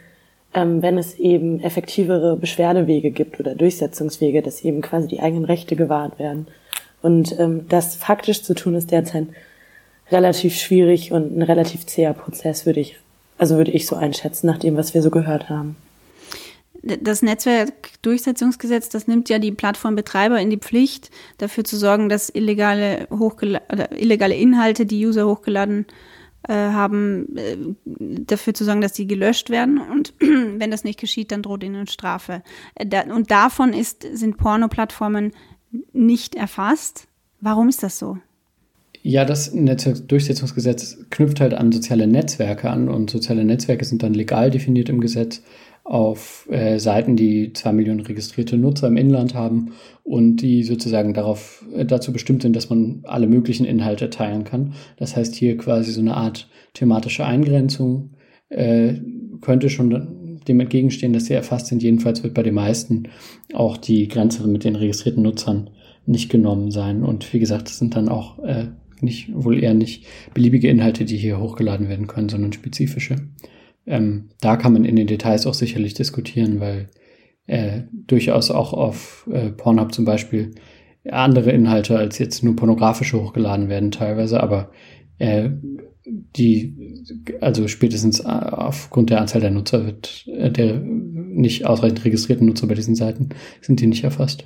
ähm, 0.53 0.81
wenn 0.81 0.97
es 0.97 1.19
eben 1.19 1.59
effektivere 1.59 2.37
Beschwerdewege 2.37 3.11
gibt 3.11 3.39
oder 3.39 3.53
Durchsetzungswege, 3.53 4.41
dass 4.41 4.63
eben 4.63 4.81
quasi 4.81 5.07
die 5.07 5.19
eigenen 5.19 5.45
Rechte 5.45 5.75
gewahrt 5.75 6.19
werden. 6.19 6.47
Und 7.01 7.37
ähm, 7.37 7.65
das 7.67 7.95
faktisch 7.95 8.43
zu 8.43 8.55
tun 8.55 8.75
ist 8.75 8.91
derzeit 8.91 9.27
relativ 10.09 10.55
schwierig 10.55 11.11
und 11.11 11.37
ein 11.37 11.41
relativ 11.41 11.85
zäher 11.85 12.13
Prozess, 12.13 12.65
würde 12.65 12.79
ich, 12.79 12.97
also 13.37 13.57
würde 13.57 13.71
ich 13.71 13.85
so 13.85 13.97
einschätzen, 13.97 14.47
nach 14.47 14.57
dem, 14.57 14.77
was 14.77 14.93
wir 14.93 15.01
so 15.01 15.11
gehört 15.11 15.49
haben. 15.49 15.75
Das 16.83 17.21
Netzwerkdurchsetzungsgesetz, 17.21 18.89
das 18.89 19.07
nimmt 19.07 19.29
ja 19.29 19.39
die 19.39 19.51
Plattformbetreiber 19.51 20.39
in 20.39 20.49
die 20.49 20.57
Pflicht, 20.57 21.09
dafür 21.37 21.63
zu 21.63 21.77
sorgen, 21.77 22.09
dass 22.09 22.29
illegale, 22.29 23.07
illegale 23.95 24.35
Inhalte, 24.35 24.85
die 24.85 25.05
User 25.05 25.27
hochgeladen 25.27 25.85
äh, 26.47 26.53
haben, 26.53 27.35
äh, 27.35 27.57
dafür 27.85 28.53
zu 28.53 28.63
sorgen, 28.63 28.81
dass 28.81 28.93
die 28.93 29.07
gelöscht 29.07 29.49
werden. 29.49 29.79
Und 29.79 30.13
wenn 30.19 30.71
das 30.71 30.83
nicht 30.83 30.99
geschieht, 30.99 31.31
dann 31.31 31.41
droht 31.41 31.63
ihnen 31.63 31.87
Strafe. 31.87 32.41
Äh, 32.75 32.85
da, 32.85 33.01
und 33.01 33.31
davon 33.31 33.73
ist, 33.73 34.05
sind 34.13 34.37
Porno-Plattformen 34.37 35.33
nicht 35.91 36.35
erfasst. 36.35 37.07
Warum 37.41 37.69
ist 37.69 37.83
das 37.83 37.99
so? 37.99 38.17
Ja, 39.03 39.25
das 39.25 39.53
Netzwerkdurchsetzungsgesetz 39.53 40.97
knüpft 41.09 41.39
halt 41.39 41.53
an 41.53 41.71
soziale 41.71 42.07
Netzwerke 42.07 42.69
an 42.69 42.89
und 42.89 43.09
soziale 43.09 43.45
Netzwerke 43.45 43.85
sind 43.85 44.03
dann 44.03 44.13
legal 44.13 44.51
definiert 44.51 44.89
im 44.89 44.99
Gesetz 44.99 45.43
auf 45.87 46.47
äh, 46.51 46.79
Seiten, 46.79 47.15
die 47.15 47.53
zwei 47.53 47.71
Millionen 47.71 48.01
registrierte 48.01 48.57
Nutzer 48.57 48.87
im 48.87 48.97
Inland 48.97 49.33
haben 49.33 49.71
und 50.03 50.37
die 50.37 50.63
sozusagen 50.63 51.13
darauf 51.13 51.63
äh, 51.73 51.85
dazu 51.85 52.11
bestimmt 52.11 52.41
sind, 52.41 52.57
dass 52.57 52.69
man 52.69 53.03
alle 53.03 53.25
möglichen 53.25 53.65
Inhalte 53.65 54.09
teilen 54.09 54.43
kann. 54.43 54.73
Das 54.97 55.15
heißt 55.15 55.33
hier 55.33 55.55
quasi 55.55 55.93
so 55.93 56.01
eine 56.01 56.17
Art 56.17 56.49
thematische 56.73 57.25
Eingrenzung 57.25 58.11
äh, 58.49 58.95
könnte 59.39 59.69
schon 59.69 60.41
dem 60.45 60.59
entgegenstehen, 60.59 61.13
dass 61.13 61.25
sie 61.25 61.33
erfasst 61.33 61.67
sind. 61.67 61.81
Jedenfalls 61.81 62.21
wird 62.21 62.33
bei 62.33 62.43
den 62.43 62.53
meisten 62.53 63.03
auch 63.53 63.77
die 63.77 64.09
Grenze 64.09 64.45
mit 64.45 64.65
den 64.65 64.75
registrierten 64.75 65.23
Nutzern 65.23 65.69
nicht 66.05 66.29
genommen 66.29 66.69
sein. 66.69 67.03
Und 67.03 67.31
wie 67.33 67.39
gesagt, 67.39 67.69
das 67.69 67.79
sind 67.79 67.95
dann 67.95 68.09
auch 68.09 68.39
äh, 68.39 68.67
nicht 68.99 69.29
wohl 69.33 69.63
eher 69.63 69.73
nicht 69.73 70.05
beliebige 70.33 70.67
Inhalte, 70.67 71.05
die 71.05 71.17
hier 71.17 71.39
hochgeladen 71.39 71.87
werden 71.87 72.07
können, 72.07 72.27
sondern 72.27 72.51
spezifische. 72.51 73.15
Ähm, 73.87 74.29
da 74.41 74.57
kann 74.57 74.73
man 74.73 74.85
in 74.85 74.95
den 74.95 75.07
Details 75.07 75.47
auch 75.47 75.53
sicherlich 75.53 75.93
diskutieren, 75.93 76.59
weil 76.59 76.89
äh, 77.47 77.83
durchaus 77.91 78.51
auch 78.51 78.73
auf 78.73 79.27
äh, 79.31 79.49
Pornhub 79.49 79.93
zum 79.93 80.05
Beispiel 80.05 80.51
andere 81.09 81.51
Inhalte 81.51 81.97
als 81.97 82.19
jetzt 82.19 82.43
nur 82.43 82.55
pornografische 82.55 83.21
hochgeladen 83.21 83.69
werden 83.69 83.91
teilweise, 83.91 84.43
aber 84.43 84.71
äh, 85.19 85.49
die, 86.05 86.75
also 87.41 87.67
spätestens 87.67 88.19
äh, 88.19 88.27
aufgrund 88.27 89.09
der 89.09 89.21
Anzahl 89.21 89.41
der 89.41 89.51
Nutzer 89.51 89.85
wird, 89.85 90.25
äh, 90.27 90.51
der 90.51 90.79
nicht 90.79 91.65
ausreichend 91.65 92.03
registrierten 92.05 92.47
Nutzer 92.47 92.67
bei 92.67 92.75
diesen 92.75 92.95
Seiten, 92.95 93.29
sind 93.61 93.79
die 93.79 93.87
nicht 93.87 94.03
erfasst. 94.03 94.45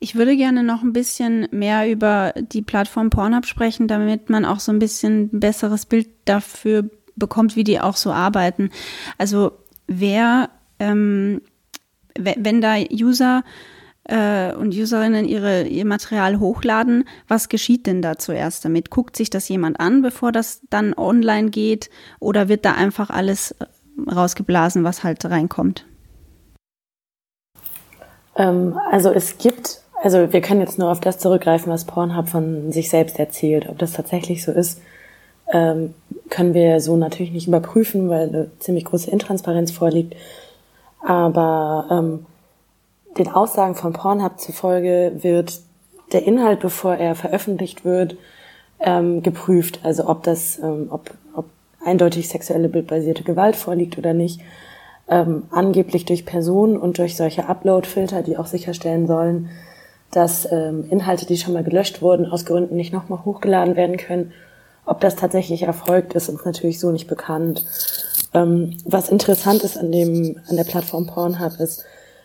Ich 0.00 0.16
würde 0.16 0.36
gerne 0.36 0.64
noch 0.64 0.82
ein 0.82 0.92
bisschen 0.92 1.46
mehr 1.52 1.88
über 1.90 2.34
die 2.52 2.62
Plattform 2.62 3.10
Pornhub 3.10 3.46
sprechen, 3.46 3.86
damit 3.86 4.30
man 4.30 4.44
auch 4.44 4.58
so 4.58 4.72
ein 4.72 4.80
bisschen 4.80 5.30
ein 5.32 5.40
besseres 5.40 5.86
Bild 5.86 6.08
dafür 6.24 6.90
bekommt, 7.22 7.54
wie 7.54 7.64
die 7.64 7.80
auch 7.80 7.96
so 7.96 8.10
arbeiten. 8.10 8.70
Also 9.16 9.52
wer, 9.86 10.50
ähm, 10.80 11.40
wenn 12.18 12.60
da 12.60 12.74
User 12.90 13.44
äh, 14.04 14.52
und 14.54 14.74
Userinnen 14.74 15.24
ihre, 15.24 15.62
ihr 15.62 15.84
Material 15.84 16.40
hochladen, 16.40 17.04
was 17.28 17.48
geschieht 17.48 17.86
denn 17.86 18.02
da 18.02 18.18
zuerst 18.18 18.64
damit? 18.64 18.90
Guckt 18.90 19.16
sich 19.16 19.30
das 19.30 19.48
jemand 19.48 19.78
an, 19.78 20.02
bevor 20.02 20.32
das 20.32 20.62
dann 20.70 20.94
online 20.94 21.50
geht? 21.50 21.90
Oder 22.18 22.48
wird 22.48 22.64
da 22.64 22.72
einfach 22.72 23.10
alles 23.10 23.54
rausgeblasen, 24.10 24.82
was 24.82 25.04
halt 25.04 25.24
reinkommt? 25.24 25.86
Ähm, 28.36 28.76
also 28.90 29.12
es 29.12 29.38
gibt, 29.38 29.82
also 30.02 30.32
wir 30.32 30.40
können 30.40 30.60
jetzt 30.60 30.78
nur 30.78 30.90
auf 30.90 31.00
das 31.00 31.18
zurückgreifen, 31.18 31.72
was 31.72 31.84
Pornhub 31.84 32.28
von 32.28 32.72
sich 32.72 32.90
selbst 32.90 33.18
erzählt. 33.18 33.68
Ob 33.68 33.78
das 33.78 33.92
tatsächlich 33.92 34.42
so 34.42 34.52
ist, 34.52 34.80
ähm, 35.52 35.94
können 36.32 36.54
wir 36.54 36.80
so 36.80 36.96
natürlich 36.96 37.30
nicht 37.30 37.46
überprüfen, 37.46 38.08
weil 38.08 38.28
eine 38.28 38.50
ziemlich 38.58 38.86
große 38.86 39.10
Intransparenz 39.10 39.70
vorliegt. 39.70 40.16
Aber 41.00 41.86
ähm, 41.90 42.26
den 43.18 43.28
Aussagen 43.28 43.74
von 43.74 43.92
Pornhub 43.92 44.40
zufolge 44.40 45.12
wird 45.16 45.60
der 46.12 46.26
Inhalt, 46.26 46.60
bevor 46.60 46.94
er 46.94 47.14
veröffentlicht 47.14 47.84
wird, 47.84 48.16
ähm, 48.80 49.22
geprüft. 49.22 49.80
Also 49.82 50.08
ob 50.08 50.22
das, 50.22 50.58
ähm, 50.58 50.88
ob, 50.90 51.10
ob 51.34 51.44
eindeutig 51.84 52.30
sexuelle 52.30 52.70
bildbasierte 52.70 53.24
Gewalt 53.24 53.54
vorliegt 53.54 53.98
oder 53.98 54.14
nicht. 54.14 54.40
Ähm, 55.08 55.42
angeblich 55.50 56.06
durch 56.06 56.24
Personen 56.24 56.78
und 56.78 56.96
durch 56.96 57.14
solche 57.14 57.46
Upload-Filter, 57.46 58.22
die 58.22 58.38
auch 58.38 58.46
sicherstellen 58.46 59.06
sollen, 59.06 59.50
dass 60.10 60.50
ähm, 60.50 60.86
Inhalte, 60.88 61.26
die 61.26 61.36
schon 61.36 61.52
mal 61.52 61.64
gelöscht 61.64 62.00
wurden, 62.00 62.24
aus 62.24 62.46
Gründen 62.46 62.76
nicht 62.76 62.94
nochmal 62.94 63.22
hochgeladen 63.26 63.76
werden 63.76 63.98
können 63.98 64.32
ob 64.84 65.00
das 65.00 65.16
tatsächlich 65.16 65.62
erfolgt, 65.62 66.14
ist 66.14 66.28
uns 66.28 66.44
natürlich 66.44 66.80
so 66.80 66.90
nicht 66.90 67.06
bekannt. 67.06 67.64
Ähm, 68.34 68.76
was 68.84 69.08
interessant 69.08 69.62
ist 69.62 69.78
an 69.78 69.92
dem, 69.92 70.40
an 70.48 70.56
der 70.56 70.64
Plattform 70.64 71.06
Pornhub 71.06 71.60
ist, 71.60 71.84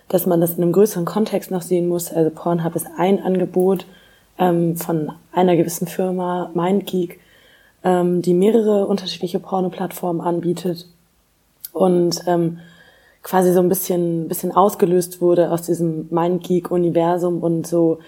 dass 0.10 0.26
man 0.26 0.42
das 0.42 0.56
in 0.56 0.64
einem 0.64 0.72
größeren 0.72 1.06
Kontext 1.06 1.52
noch 1.52 1.62
sehen 1.62 1.88
muss. 1.88 2.12
Also 2.12 2.30
Pornhub 2.30 2.76
ist 2.76 2.88
ein 2.98 3.22
Angebot 3.22 3.86
ähm, 4.40 4.78
von 4.78 5.12
einer 5.32 5.56
gewissen 5.56 5.88
Firma, 5.88 6.52
MindGeek, 6.54 7.20
ähm, 7.84 8.22
die 8.22 8.34
mehrere 8.34 8.88
unterschiedliche 8.88 9.40
Porno-Plattformen 9.40 10.22
anbietet 10.22 10.88
und 11.74 12.22
ähm, 12.28 12.60
quasi 13.24 13.54
so 13.54 13.60
ein 13.60 13.70
bisschen, 13.70 14.28
bisschen 14.28 14.52
ausgelöst 14.52 15.22
wurde 15.22 15.52
aus 15.52 15.64
diesem 15.64 16.08
MindGeek-Universum 16.10 17.44
und 17.44 17.68
so, 17.68 18.00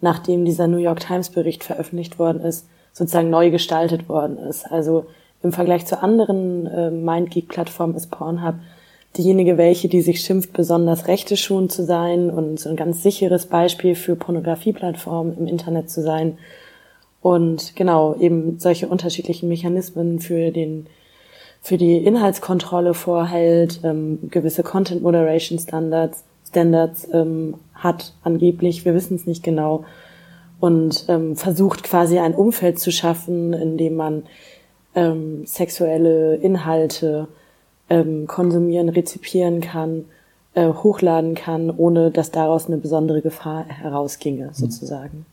nachdem 0.00 0.44
dieser 0.44 0.66
New 0.68 0.76
York 0.76 1.00
Times-Bericht 1.00 1.64
veröffentlicht 1.64 2.18
worden 2.18 2.42
ist, 2.42 2.66
sozusagen 2.96 3.28
neu 3.28 3.50
gestaltet 3.50 4.08
worden 4.08 4.38
ist. 4.38 4.64
Also 4.72 5.04
im 5.42 5.52
Vergleich 5.52 5.84
zu 5.84 6.02
anderen 6.02 6.66
äh, 6.66 6.90
MindGeek-Plattformen 6.90 7.94
ist 7.94 8.10
Pornhub 8.10 8.54
diejenige 9.16 9.56
welche, 9.56 9.88
die 9.88 10.02
sich 10.02 10.20
schimpft, 10.20 10.52
besonders 10.52 11.08
rechte 11.08 11.36
schon 11.36 11.68
zu 11.68 11.84
sein 11.84 12.30
und 12.30 12.60
so 12.60 12.68
ein 12.68 12.76
ganz 12.76 13.02
sicheres 13.02 13.46
Beispiel 13.46 13.94
für 13.94 14.16
Pornografieplattformen 14.16 15.38
im 15.38 15.46
Internet 15.46 15.90
zu 15.90 16.02
sein. 16.02 16.38
Und 17.22 17.74
genau, 17.76 18.16
eben 18.20 18.58
solche 18.58 18.88
unterschiedlichen 18.88 19.48
Mechanismen 19.48 20.20
für 20.20 20.50
den 20.50 20.86
für 21.62 21.78
die 21.78 21.96
Inhaltskontrolle 21.96 22.94
vorhält, 22.94 23.80
ähm, 23.82 24.18
gewisse 24.30 24.62
Content 24.62 25.02
Moderation 25.02 25.58
Standards, 25.58 26.22
Standards 26.48 27.08
ähm, 27.12 27.54
hat 27.74 28.12
angeblich, 28.22 28.84
wir 28.84 28.94
wissen 28.94 29.16
es 29.16 29.26
nicht 29.26 29.42
genau, 29.42 29.84
und 30.60 31.04
ähm, 31.08 31.36
versucht 31.36 31.82
quasi 31.82 32.18
ein 32.18 32.34
Umfeld 32.34 32.78
zu 32.78 32.90
schaffen, 32.90 33.52
in 33.52 33.76
dem 33.76 33.94
man 33.94 34.22
ähm, 34.94 35.44
sexuelle 35.46 36.36
Inhalte 36.36 37.28
ähm, 37.90 38.26
konsumieren, 38.26 38.88
rezipieren 38.88 39.60
kann, 39.60 40.06
äh, 40.54 40.68
hochladen 40.68 41.34
kann, 41.34 41.70
ohne 41.70 42.10
dass 42.10 42.30
daraus 42.30 42.66
eine 42.66 42.78
besondere 42.78 43.22
Gefahr 43.22 43.64
herausginge, 43.64 44.46
mhm. 44.46 44.54
sozusagen. 44.54 45.26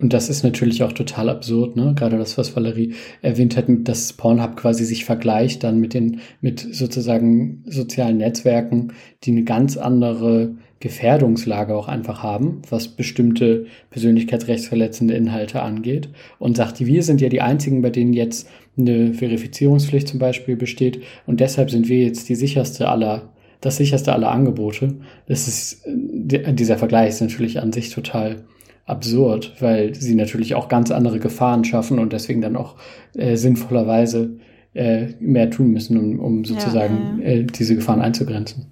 Und 0.00 0.12
das 0.12 0.28
ist 0.28 0.44
natürlich 0.44 0.84
auch 0.84 0.92
total 0.92 1.28
absurd, 1.28 1.74
ne? 1.74 1.92
Gerade 1.96 2.18
das, 2.18 2.38
was 2.38 2.54
Valerie 2.54 2.94
erwähnt 3.20 3.56
hat, 3.56 3.64
dass 3.68 4.12
Pornhub 4.12 4.56
quasi 4.56 4.84
sich 4.84 5.04
vergleicht 5.04 5.64
dann 5.64 5.80
mit 5.80 5.92
den, 5.92 6.20
mit 6.40 6.60
sozusagen 6.60 7.64
sozialen 7.66 8.18
Netzwerken, 8.18 8.92
die 9.24 9.32
eine 9.32 9.42
ganz 9.42 9.76
andere 9.76 10.54
Gefährdungslage 10.80 11.74
auch 11.74 11.88
einfach 11.88 12.22
haben, 12.22 12.62
was 12.70 12.88
bestimmte 12.88 13.66
persönlichkeitsrechtsverletzende 13.90 15.14
Inhalte 15.14 15.62
angeht 15.62 16.08
und 16.38 16.56
sagt, 16.56 16.84
wir 16.84 17.02
sind 17.02 17.20
ja 17.20 17.28
die 17.28 17.40
einzigen, 17.40 17.82
bei 17.82 17.90
denen 17.90 18.12
jetzt 18.12 18.48
eine 18.76 19.12
Verifizierungspflicht 19.12 20.06
zum 20.06 20.20
Beispiel 20.20 20.56
besteht 20.56 21.02
und 21.26 21.40
deshalb 21.40 21.70
sind 21.70 21.88
wir 21.88 21.98
jetzt 21.98 22.28
die 22.28 22.36
sicherste 22.36 22.88
aller, 22.88 23.32
das 23.60 23.76
sicherste 23.76 24.12
aller 24.12 24.30
Angebote. 24.30 24.94
Das 25.26 25.48
ist, 25.48 25.82
dieser 25.86 26.78
Vergleich 26.78 27.08
ist 27.08 27.22
natürlich 27.22 27.60
an 27.60 27.72
sich 27.72 27.90
total 27.90 28.44
absurd, 28.86 29.56
weil 29.60 29.94
sie 29.94 30.14
natürlich 30.14 30.54
auch 30.54 30.68
ganz 30.68 30.92
andere 30.92 31.18
Gefahren 31.18 31.64
schaffen 31.64 31.98
und 31.98 32.12
deswegen 32.12 32.40
dann 32.40 32.56
auch 32.56 32.76
äh, 33.16 33.36
sinnvollerweise 33.36 34.38
äh, 34.74 35.08
mehr 35.18 35.50
tun 35.50 35.72
müssen, 35.72 35.98
um, 35.98 36.20
um 36.20 36.44
sozusagen 36.44 37.20
ja, 37.20 37.28
ja. 37.28 37.34
Äh, 37.40 37.44
diese 37.44 37.74
Gefahren 37.74 38.00
einzugrenzen. 38.00 38.66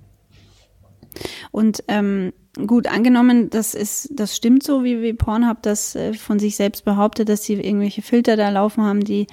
Und 1.57 1.85
ähm, 1.89 2.35
gut, 2.67 2.87
angenommen, 2.87 3.49
das 3.49 3.75
ist, 3.75 4.11
das 4.13 4.37
stimmt 4.37 4.63
so, 4.63 4.85
wie, 4.85 5.01
wie 5.01 5.15
Pornhub 5.15 5.63
das 5.63 5.97
äh, 5.97 6.13
von 6.13 6.39
sich 6.39 6.55
selbst 6.55 6.85
behauptet, 6.85 7.31
dass 7.31 7.45
sie 7.45 7.55
irgendwelche 7.55 8.03
Filter 8.03 8.37
da 8.37 8.51
laufen 8.51 8.85
haben, 8.85 9.03
die 9.03 9.27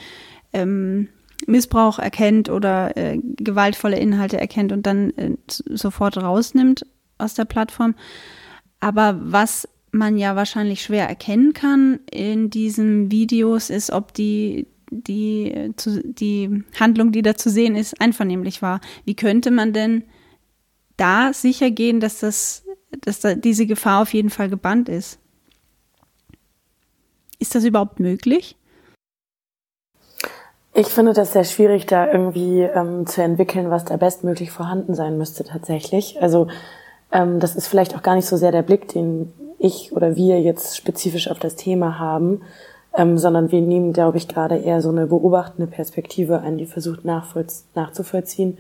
ähm, 0.54 1.10
Missbrauch 1.48 2.00
erkennt 2.00 2.48
oder 2.48 2.96
äh, 2.96 3.20
gewaltvolle 3.22 4.00
Inhalte 4.00 4.40
erkennt 4.40 4.72
und 4.72 4.88
dann 4.88 5.10
äh, 5.18 5.32
sofort 5.48 6.16
rausnimmt 6.16 6.86
aus 7.18 7.34
der 7.34 7.44
Plattform. 7.44 7.94
Aber 8.80 9.20
was 9.22 9.68
man 9.92 10.18
ja 10.18 10.38
wahrscheinlich 10.38 10.82
schwer 10.82 11.10
erkennen 11.10 11.52
kann 11.52 12.00
in 12.10 12.50
diesen 12.50 13.12
Videos, 13.12 13.70
ist, 13.70 13.92
ob 13.92 14.14
die 14.14 14.68
die, 14.92 15.74
die 16.04 16.64
Handlung, 16.80 17.12
die 17.12 17.22
da 17.22 17.36
zu 17.36 17.50
sehen 17.50 17.76
ist, 17.76 18.00
einvernehmlich 18.00 18.62
war. 18.62 18.80
Wie 19.04 19.16
könnte 19.16 19.52
man 19.52 19.74
denn 19.74 20.04
da 20.98 21.32
sicher 21.34 21.72
gehen, 21.72 22.00
dass 22.00 22.20
das, 22.20 22.64
dass 23.02 23.20
da 23.20 23.36
diese 23.36 23.66
Gefahr 23.66 24.02
auf 24.02 24.14
jeden 24.14 24.30
Fall 24.30 24.50
gebannt 24.50 24.90
ist. 24.90 25.20
Ist 27.40 27.56
das 27.56 27.64
überhaupt 27.64 28.00
möglich? 28.00 28.58
Ich 30.76 30.88
finde 30.88 31.14
das 31.14 31.34
sehr 31.34 31.44
schwierig, 31.44 31.86
da 31.86 32.12
irgendwie 32.12 32.62
ähm, 32.62 33.06
zu 33.06 33.22
entwickeln, 33.22 33.70
was 33.70 33.86
da 33.86 33.98
bestmöglich 33.98 34.50
vorhanden 34.50 34.96
sein 34.96 35.18
müsste 35.20 35.44
tatsächlich. 35.44 36.20
Also 36.22 36.48
ähm, 37.12 37.40
das 37.40 37.56
ist 37.56 37.68
vielleicht 37.68 37.96
auch 37.96 38.02
gar 38.02 38.16
nicht 38.16 38.26
so 38.26 38.38
sehr 38.38 38.52
der 38.52 38.64
Blick, 38.64 38.88
den 38.88 39.32
ich 39.60 39.94
oder 39.94 40.16
wir 40.16 40.42
jetzt 40.42 40.76
spezifisch 40.76 41.30
auf 41.30 41.38
das 41.38 41.56
Thema 41.56 42.00
haben, 42.00 42.42
ähm, 42.96 43.18
sondern 43.20 43.52
wir 43.52 43.62
nehmen, 43.62 43.94
glaube 43.94 44.18
ich, 44.18 44.28
gerade 44.28 44.58
eher 44.58 44.82
so 44.82 44.90
eine 44.90 45.08
beobachtende 45.08 45.70
Perspektive 45.70 46.42
ein, 46.42 46.58
die 46.58 46.66
versucht 46.66 47.06
nachzuvollziehen, 47.06 48.58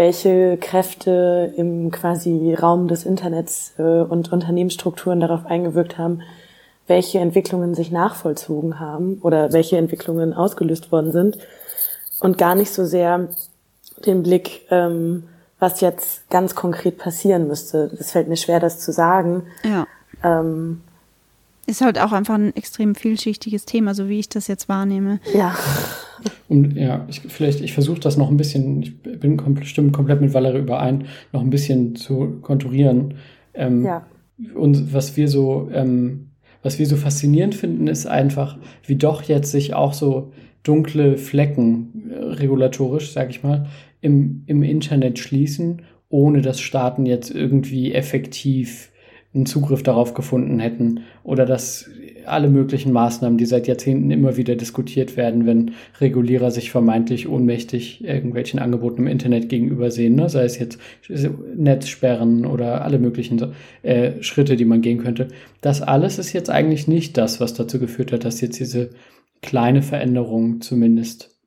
welche 0.00 0.56
Kräfte 0.56 1.52
im 1.58 1.90
quasi 1.90 2.54
Raum 2.54 2.88
des 2.88 3.04
Internets 3.04 3.74
äh, 3.76 3.82
und 3.82 4.32
Unternehmensstrukturen 4.32 5.20
darauf 5.20 5.44
eingewirkt 5.44 5.98
haben, 5.98 6.22
welche 6.86 7.18
Entwicklungen 7.18 7.74
sich 7.74 7.90
nachvollzogen 7.90 8.80
haben 8.80 9.18
oder 9.20 9.52
welche 9.52 9.76
Entwicklungen 9.76 10.32
ausgelöst 10.32 10.90
worden 10.90 11.12
sind 11.12 11.36
und 12.18 12.38
gar 12.38 12.54
nicht 12.54 12.72
so 12.72 12.86
sehr 12.86 13.28
den 14.06 14.22
Blick, 14.22 14.62
ähm, 14.70 15.24
was 15.58 15.82
jetzt 15.82 16.30
ganz 16.30 16.54
konkret 16.54 16.96
passieren 16.96 17.46
müsste. 17.46 17.90
Es 18.00 18.12
fällt 18.12 18.28
mir 18.28 18.38
schwer, 18.38 18.58
das 18.58 18.78
zu 18.78 18.92
sagen. 18.92 19.42
Ja. 19.64 19.86
Ähm, 20.24 20.80
ist 21.70 21.80
halt 21.80 21.98
auch 21.98 22.12
einfach 22.12 22.34
ein 22.34 22.54
extrem 22.56 22.94
vielschichtiges 22.94 23.64
Thema, 23.64 23.94
so 23.94 24.08
wie 24.08 24.18
ich 24.18 24.28
das 24.28 24.48
jetzt 24.48 24.68
wahrnehme. 24.68 25.20
Ja. 25.34 25.56
Und 26.48 26.76
ja, 26.76 27.06
ich, 27.08 27.20
vielleicht, 27.28 27.60
ich 27.60 27.72
versuche 27.72 28.00
das 28.00 28.16
noch 28.16 28.30
ein 28.30 28.36
bisschen, 28.36 28.82
ich 28.82 29.00
bin 29.00 29.36
kom 29.36 29.62
stimmt 29.62 29.92
komplett 29.92 30.20
mit 30.20 30.34
Valerie 30.34 30.58
überein, 30.58 31.04
noch 31.32 31.40
ein 31.40 31.50
bisschen 31.50 31.96
zu 31.96 32.40
konturieren. 32.42 33.14
Ähm, 33.54 33.84
ja. 33.84 34.06
Und 34.54 34.92
was 34.92 35.16
wir 35.16 35.28
so, 35.28 35.70
ähm, 35.72 36.30
was 36.62 36.78
wir 36.78 36.86
so 36.86 36.96
faszinierend 36.96 37.54
finden, 37.54 37.86
ist 37.86 38.06
einfach, 38.06 38.58
wie 38.86 38.96
doch 38.96 39.22
jetzt 39.22 39.50
sich 39.50 39.74
auch 39.74 39.92
so 39.92 40.32
dunkle 40.62 41.16
Flecken, 41.16 42.10
äh, 42.10 42.18
regulatorisch, 42.18 43.12
sag 43.12 43.30
ich 43.30 43.42
mal, 43.42 43.66
im, 44.00 44.42
im 44.46 44.62
Internet 44.62 45.18
schließen, 45.18 45.82
ohne 46.08 46.42
dass 46.42 46.60
Staaten 46.60 47.06
jetzt 47.06 47.30
irgendwie 47.30 47.92
effektiv 47.92 48.89
einen 49.32 49.46
Zugriff 49.46 49.82
darauf 49.82 50.14
gefunden 50.14 50.58
hätten 50.58 51.00
oder 51.22 51.46
dass 51.46 51.88
alle 52.26 52.48
möglichen 52.48 52.92
Maßnahmen, 52.92 53.38
die 53.38 53.46
seit 53.46 53.66
Jahrzehnten 53.66 54.10
immer 54.10 54.36
wieder 54.36 54.56
diskutiert 54.56 55.16
werden, 55.16 55.46
wenn 55.46 55.72
Regulierer 56.00 56.50
sich 56.50 56.70
vermeintlich 56.70 57.28
ohnmächtig 57.28 58.04
irgendwelchen 58.04 58.60
Angeboten 58.60 59.02
im 59.02 59.06
Internet 59.06 59.48
gegenüber 59.48 59.90
sehen, 59.90 60.16
ne? 60.16 60.28
sei 60.28 60.44
es 60.44 60.58
jetzt 60.58 60.78
Netzsperren 61.56 62.44
oder 62.44 62.84
alle 62.84 62.98
möglichen 62.98 63.52
äh, 63.82 64.22
Schritte, 64.22 64.56
die 64.56 64.64
man 64.64 64.82
gehen 64.82 64.98
könnte. 64.98 65.28
Das 65.60 65.82
alles 65.82 66.18
ist 66.18 66.32
jetzt 66.32 66.50
eigentlich 66.50 66.88
nicht 66.88 67.16
das, 67.16 67.40
was 67.40 67.54
dazu 67.54 67.78
geführt 67.78 68.12
hat, 68.12 68.24
dass 68.24 68.40
jetzt 68.40 68.58
diese 68.58 68.90
kleine 69.42 69.82
Veränderung 69.82 70.60
zumindest 70.60 71.38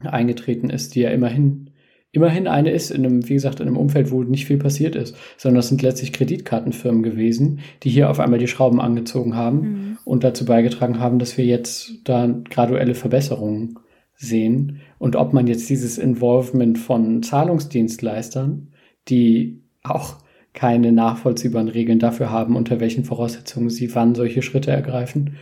eingetreten 0.00 0.70
ist, 0.70 0.94
die 0.94 1.00
ja 1.00 1.10
immerhin 1.10 1.67
immerhin 2.12 2.46
eine 2.48 2.70
ist, 2.70 2.90
in 2.90 3.04
einem, 3.04 3.28
wie 3.28 3.34
gesagt, 3.34 3.60
in 3.60 3.66
einem 3.66 3.76
Umfeld, 3.76 4.10
wo 4.10 4.22
nicht 4.22 4.46
viel 4.46 4.58
passiert 4.58 4.96
ist, 4.96 5.16
sondern 5.36 5.56
das 5.56 5.68
sind 5.68 5.82
letztlich 5.82 6.12
Kreditkartenfirmen 6.12 7.02
gewesen, 7.02 7.60
die 7.82 7.90
hier 7.90 8.10
auf 8.10 8.20
einmal 8.20 8.38
die 8.38 8.48
Schrauben 8.48 8.80
angezogen 8.80 9.36
haben 9.36 9.60
mhm. 9.60 9.98
und 10.04 10.24
dazu 10.24 10.44
beigetragen 10.44 10.98
haben, 11.00 11.18
dass 11.18 11.36
wir 11.36 11.44
jetzt 11.44 11.92
da 12.04 12.26
graduelle 12.48 12.94
Verbesserungen 12.94 13.78
sehen. 14.14 14.80
Und 14.98 15.16
ob 15.16 15.32
man 15.32 15.46
jetzt 15.46 15.68
dieses 15.68 15.98
Involvement 15.98 16.78
von 16.78 17.22
Zahlungsdienstleistern, 17.22 18.68
die 19.08 19.62
auch 19.82 20.16
keine 20.54 20.90
nachvollziehbaren 20.92 21.68
Regeln 21.68 21.98
dafür 21.98 22.30
haben, 22.30 22.56
unter 22.56 22.80
welchen 22.80 23.04
Voraussetzungen 23.04 23.70
sie 23.70 23.94
wann 23.94 24.14
solche 24.14 24.42
Schritte 24.42 24.72
ergreifen, 24.72 25.36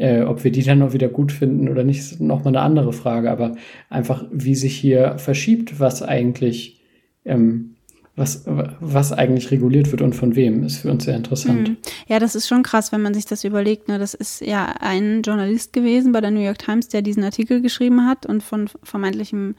äh, 0.00 0.22
ob 0.22 0.44
wir 0.44 0.50
die 0.50 0.62
dann 0.62 0.78
noch 0.78 0.94
wieder 0.94 1.08
gut 1.08 1.30
finden 1.30 1.68
oder 1.68 1.84
nicht, 1.84 1.98
ist 1.98 2.20
nochmal 2.20 2.56
eine 2.56 2.62
andere 2.62 2.92
Frage. 2.94 3.30
Aber 3.30 3.56
einfach, 3.90 4.24
wie 4.32 4.54
sich 4.54 4.74
hier 4.74 5.18
verschiebt, 5.18 5.78
was 5.78 6.02
eigentlich, 6.02 6.80
ähm, 7.26 7.74
was, 8.16 8.44
was 8.80 9.12
eigentlich 9.12 9.50
reguliert 9.50 9.90
wird 9.90 10.00
und 10.00 10.14
von 10.14 10.36
wem, 10.36 10.64
ist 10.64 10.78
für 10.78 10.90
uns 10.90 11.04
sehr 11.04 11.16
interessant. 11.16 11.68
Mhm. 11.68 11.76
Ja, 12.08 12.18
das 12.18 12.34
ist 12.34 12.48
schon 12.48 12.62
krass, 12.62 12.92
wenn 12.92 13.02
man 13.02 13.12
sich 13.12 13.26
das 13.26 13.44
überlegt. 13.44 13.88
Ne? 13.88 13.98
Das 13.98 14.14
ist 14.14 14.40
ja 14.40 14.74
ein 14.80 15.20
Journalist 15.20 15.74
gewesen 15.74 16.12
bei 16.12 16.22
der 16.22 16.30
New 16.30 16.40
York 16.40 16.58
Times, 16.58 16.88
der 16.88 17.02
diesen 17.02 17.22
Artikel 17.22 17.60
geschrieben 17.60 18.06
hat 18.06 18.24
und 18.24 18.42
von 18.42 18.70
vermeintlichem 18.82 19.54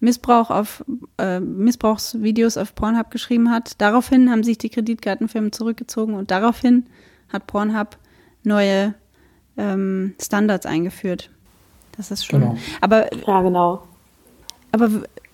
Missbrauch 0.00 0.50
auf 0.50 0.84
äh, 1.18 1.38
Missbrauchsvideos 1.38 2.56
auf 2.56 2.74
Pornhub 2.74 3.12
geschrieben 3.12 3.50
hat. 3.50 3.80
Daraufhin 3.80 4.28
haben 4.28 4.42
sich 4.42 4.58
die 4.58 4.70
Kreditkartenfirmen 4.70 5.52
zurückgezogen 5.52 6.14
und 6.14 6.32
daraufhin 6.32 6.86
hat 7.32 7.46
Pornhub 7.46 7.96
neue 8.42 8.94
ähm, 9.56 10.14
Standards 10.20 10.66
eingeführt. 10.66 11.30
Das 11.96 12.10
ist 12.10 12.26
schon. 12.26 12.40
Genau. 12.40 12.56
Aber, 12.80 13.12
ja, 13.26 13.42
genau. 13.42 13.82
Aber 14.72 14.90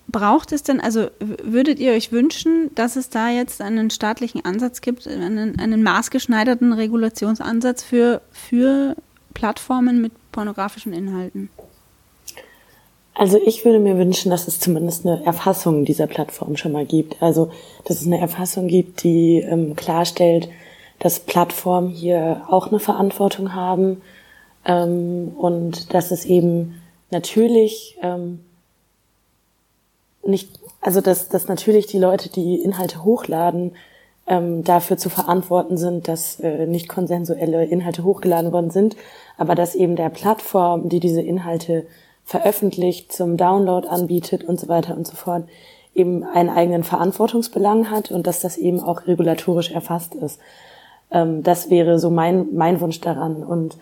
braucht 0.07 0.51
es 0.51 0.63
denn, 0.63 0.79
also 0.79 1.07
würdet 1.19 1.79
ihr 1.79 1.93
euch 1.93 2.11
wünschen, 2.11 2.69
dass 2.75 2.95
es 2.95 3.09
da 3.09 3.29
jetzt 3.29 3.61
einen 3.61 3.89
staatlichen 3.89 4.45
Ansatz 4.45 4.81
gibt, 4.81 5.07
einen, 5.07 5.59
einen 5.59 5.83
maßgeschneiderten 5.83 6.73
Regulationsansatz 6.73 7.83
für, 7.83 8.21
für 8.31 8.95
Plattformen 9.33 10.01
mit 10.01 10.11
pornografischen 10.31 10.93
Inhalten? 10.93 11.49
Also 13.13 13.39
ich 13.45 13.65
würde 13.65 13.79
mir 13.79 13.97
wünschen, 13.97 14.31
dass 14.31 14.47
es 14.47 14.59
zumindest 14.59 15.05
eine 15.05 15.23
Erfassung 15.25 15.85
dieser 15.85 16.07
Plattform 16.07 16.55
schon 16.57 16.71
mal 16.71 16.85
gibt. 16.85 17.21
Also 17.21 17.51
dass 17.85 18.01
es 18.01 18.07
eine 18.07 18.19
Erfassung 18.19 18.67
gibt, 18.67 19.03
die 19.03 19.39
ähm, 19.39 19.75
klarstellt, 19.75 20.49
dass 21.01 21.19
Plattformen 21.19 21.89
hier 21.89 22.43
auch 22.47 22.67
eine 22.67 22.79
Verantwortung 22.79 23.55
haben 23.55 24.03
ähm, 24.65 25.33
und 25.35 25.93
dass 25.95 26.11
es 26.11 26.25
eben 26.25 26.79
natürlich 27.09 27.97
ähm, 28.03 28.39
nicht, 30.23 30.59
also 30.79 31.01
dass, 31.01 31.27
dass 31.27 31.47
natürlich 31.47 31.87
die 31.87 31.97
Leute, 31.97 32.29
die 32.29 32.61
Inhalte 32.61 33.03
hochladen, 33.03 33.75
ähm, 34.27 34.63
dafür 34.63 34.97
zu 34.97 35.09
verantworten 35.09 35.75
sind, 35.75 36.07
dass 36.07 36.39
äh, 36.39 36.67
nicht 36.67 36.87
konsensuelle 36.87 37.65
Inhalte 37.65 38.03
hochgeladen 38.03 38.51
worden 38.51 38.69
sind, 38.69 38.95
aber 39.39 39.55
dass 39.55 39.73
eben 39.73 39.95
der 39.95 40.09
Plattform, 40.09 40.87
die 40.87 40.99
diese 40.99 41.21
Inhalte 41.21 41.87
veröffentlicht, 42.25 43.11
zum 43.11 43.37
Download 43.37 43.87
anbietet 43.87 44.43
und 44.43 44.59
so 44.59 44.67
weiter 44.67 44.95
und 44.95 45.07
so 45.07 45.15
fort, 45.15 45.45
eben 45.95 46.23
einen 46.23 46.49
eigenen 46.49 46.83
Verantwortungsbelang 46.83 47.89
hat 47.89 48.11
und 48.11 48.27
dass 48.27 48.39
das 48.39 48.57
eben 48.57 48.79
auch 48.79 49.07
regulatorisch 49.07 49.71
erfasst 49.71 50.13
ist. 50.13 50.39
Ähm, 51.11 51.43
das 51.43 51.69
wäre 51.69 51.99
so 51.99 52.09
mein, 52.09 52.53
mein 52.53 52.79
Wunsch 52.81 53.01
daran. 53.01 53.43
Und 53.43 53.77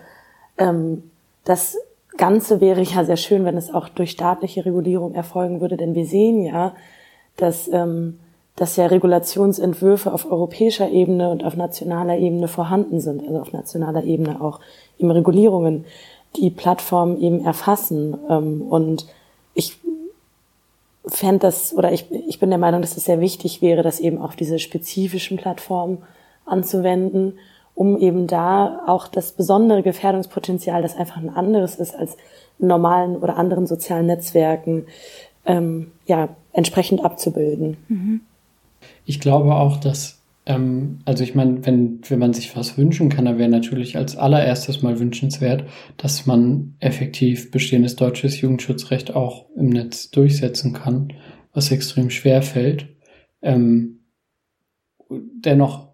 ähm, 0.58 1.04
das 1.44 1.76
Ganze 2.16 2.60
wäre 2.60 2.82
ja 2.82 3.04
sehr 3.04 3.16
schön, 3.16 3.44
wenn 3.44 3.56
es 3.56 3.72
auch 3.72 3.88
durch 3.88 4.10
staatliche 4.10 4.66
Regulierung 4.66 5.14
erfolgen 5.14 5.60
würde, 5.60 5.76
denn 5.76 5.94
wir 5.94 6.06
sehen 6.06 6.42
ja, 6.42 6.74
dass, 7.36 7.68
ähm, 7.72 8.18
dass 8.56 8.76
ja 8.76 8.86
Regulationsentwürfe 8.86 10.12
auf 10.12 10.30
europäischer 10.30 10.90
Ebene 10.90 11.30
und 11.30 11.44
auf 11.44 11.56
nationaler 11.56 12.18
Ebene 12.18 12.48
vorhanden 12.48 13.00
sind, 13.00 13.22
also 13.22 13.40
auf 13.40 13.52
nationaler 13.52 14.04
Ebene 14.04 14.40
auch 14.40 14.60
eben 14.98 15.10
Regulierungen, 15.10 15.86
die 16.36 16.50
Plattformen 16.50 17.20
eben 17.20 17.44
erfassen. 17.44 18.16
Ähm, 18.28 18.62
und 18.62 19.06
ich 19.54 19.78
fände 21.06 21.40
das, 21.40 21.74
oder 21.74 21.92
ich, 21.92 22.10
ich 22.10 22.38
bin 22.38 22.50
der 22.50 22.58
Meinung, 22.58 22.82
dass 22.82 22.96
es 22.96 23.04
sehr 23.04 23.20
wichtig 23.20 23.62
wäre, 23.62 23.82
dass 23.82 24.00
eben 24.00 24.20
auch 24.20 24.34
diese 24.34 24.58
spezifischen 24.58 25.38
Plattformen 25.38 25.98
anzuwenden, 26.50 27.38
um 27.74 27.98
eben 27.98 28.26
da 28.26 28.82
auch 28.86 29.08
das 29.08 29.32
besondere 29.32 29.82
Gefährdungspotenzial, 29.82 30.82
das 30.82 30.96
einfach 30.96 31.16
ein 31.16 31.30
anderes 31.30 31.76
ist 31.76 31.94
als 31.94 32.16
in 32.58 32.66
normalen 32.66 33.16
oder 33.16 33.36
anderen 33.36 33.66
sozialen 33.66 34.06
Netzwerken, 34.06 34.84
ähm, 35.46 35.92
ja, 36.06 36.28
entsprechend 36.52 37.04
abzubilden. 37.04 37.76
Mhm. 37.88 38.20
Ich 39.04 39.20
glaube 39.20 39.54
auch, 39.54 39.78
dass, 39.78 40.20
ähm, 40.46 40.98
also 41.04 41.24
ich 41.24 41.34
meine, 41.34 41.64
wenn, 41.64 42.00
wenn 42.08 42.18
man 42.18 42.34
sich 42.34 42.54
was 42.56 42.76
wünschen 42.76 43.08
kann, 43.08 43.24
dann 43.24 43.38
wäre 43.38 43.48
natürlich 43.48 43.96
als 43.96 44.16
allererstes 44.16 44.82
mal 44.82 44.98
wünschenswert, 44.98 45.64
dass 45.96 46.26
man 46.26 46.74
effektiv 46.80 47.50
bestehendes 47.50 47.96
deutsches 47.96 48.40
Jugendschutzrecht 48.40 49.14
auch 49.14 49.46
im 49.56 49.70
Netz 49.70 50.10
durchsetzen 50.10 50.72
kann, 50.72 51.12
was 51.52 51.70
extrem 51.70 52.10
schwer 52.10 52.42
fällt. 52.42 52.88
Ähm, 53.42 54.00
dennoch 55.08 55.89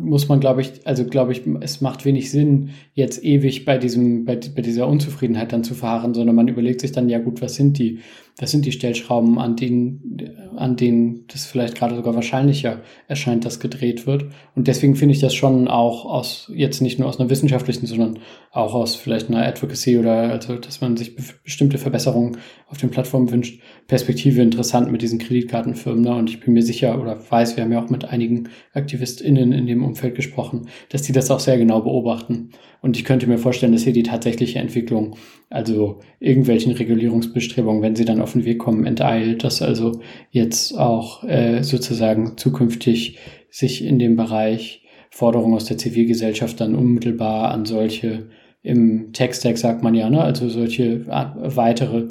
muss 0.00 0.28
man, 0.28 0.40
glaube 0.40 0.60
ich, 0.60 0.86
also 0.86 1.04
glaube 1.04 1.32
ich, 1.32 1.42
es 1.60 1.80
macht 1.80 2.04
wenig 2.04 2.30
Sinn, 2.30 2.70
jetzt 2.94 3.22
ewig 3.24 3.64
bei 3.64 3.78
diesem, 3.78 4.24
bei, 4.24 4.38
bei 4.54 4.62
dieser 4.62 4.88
Unzufriedenheit 4.88 5.52
dann 5.52 5.64
zu 5.64 5.74
fahren, 5.74 6.14
sondern 6.14 6.36
man 6.36 6.48
überlegt 6.48 6.80
sich 6.80 6.92
dann, 6.92 7.08
ja 7.08 7.18
gut, 7.18 7.42
was 7.42 7.54
sind 7.54 7.78
die 7.78 8.00
das 8.40 8.52
sind 8.52 8.64
die 8.64 8.72
Stellschrauben, 8.72 9.38
an 9.38 9.54
denen, 9.54 10.50
an 10.56 10.74
denen 10.74 11.26
das 11.28 11.44
vielleicht 11.44 11.74
gerade 11.74 11.94
sogar 11.94 12.14
wahrscheinlicher 12.14 12.80
erscheint, 13.06 13.44
dass 13.44 13.60
gedreht 13.60 14.06
wird. 14.06 14.24
Und 14.54 14.66
deswegen 14.66 14.96
finde 14.96 15.14
ich 15.14 15.20
das 15.20 15.34
schon 15.34 15.68
auch 15.68 16.06
aus, 16.06 16.50
jetzt 16.54 16.80
nicht 16.80 16.98
nur 16.98 17.06
aus 17.06 17.20
einer 17.20 17.28
wissenschaftlichen, 17.28 17.84
sondern 17.84 18.18
auch 18.50 18.72
aus 18.72 18.96
vielleicht 18.96 19.28
einer 19.28 19.46
Advocacy 19.46 19.98
oder 19.98 20.30
also, 20.30 20.56
dass 20.56 20.80
man 20.80 20.96
sich 20.96 21.16
be 21.16 21.22
bestimmte 21.44 21.76
Verbesserungen 21.76 22.38
auf 22.68 22.78
den 22.78 22.90
Plattformen 22.90 23.30
wünscht, 23.30 23.60
Perspektive 23.88 24.40
interessant 24.40 24.90
mit 24.90 25.02
diesen 25.02 25.18
Kreditkartenfirmen. 25.18 26.00
Ne? 26.00 26.14
Und 26.14 26.30
ich 26.30 26.40
bin 26.40 26.54
mir 26.54 26.62
sicher 26.62 26.98
oder 26.98 27.18
weiß, 27.30 27.58
wir 27.58 27.64
haben 27.64 27.72
ja 27.72 27.84
auch 27.84 27.90
mit 27.90 28.06
einigen 28.06 28.48
AktivistInnen 28.72 29.52
in 29.52 29.66
dem 29.66 29.84
Umfeld 29.84 30.14
gesprochen, 30.14 30.68
dass 30.88 31.02
die 31.02 31.12
das 31.12 31.30
auch 31.30 31.40
sehr 31.40 31.58
genau 31.58 31.82
beobachten. 31.82 32.52
Und 32.82 32.96
ich 32.96 33.04
könnte 33.04 33.26
mir 33.26 33.38
vorstellen, 33.38 33.72
dass 33.72 33.82
hier 33.82 33.92
die 33.92 34.02
tatsächliche 34.02 34.58
Entwicklung 34.58 35.16
also 35.50 36.00
irgendwelchen 36.18 36.72
Regulierungsbestrebungen, 36.72 37.82
wenn 37.82 37.96
sie 37.96 38.04
dann 38.04 38.22
auf 38.22 38.32
den 38.32 38.44
Weg 38.44 38.58
kommen, 38.58 38.86
enteilt, 38.86 39.44
dass 39.44 39.60
also 39.60 40.00
jetzt 40.30 40.78
auch 40.78 41.24
äh, 41.24 41.62
sozusagen 41.62 42.36
zukünftig 42.36 43.18
sich 43.50 43.84
in 43.84 43.98
dem 43.98 44.16
Bereich 44.16 44.82
Forderungen 45.10 45.54
aus 45.54 45.64
der 45.64 45.78
Zivilgesellschaft 45.78 46.60
dann 46.60 46.74
unmittelbar 46.74 47.50
an 47.50 47.64
solche 47.66 48.30
im 48.62 49.12
Tech-Stack 49.12 49.56
sagt 49.56 49.82
man 49.82 49.94
ja, 49.94 50.10
ne? 50.10 50.22
also 50.22 50.48
solche 50.48 51.06
weitere 51.06 52.08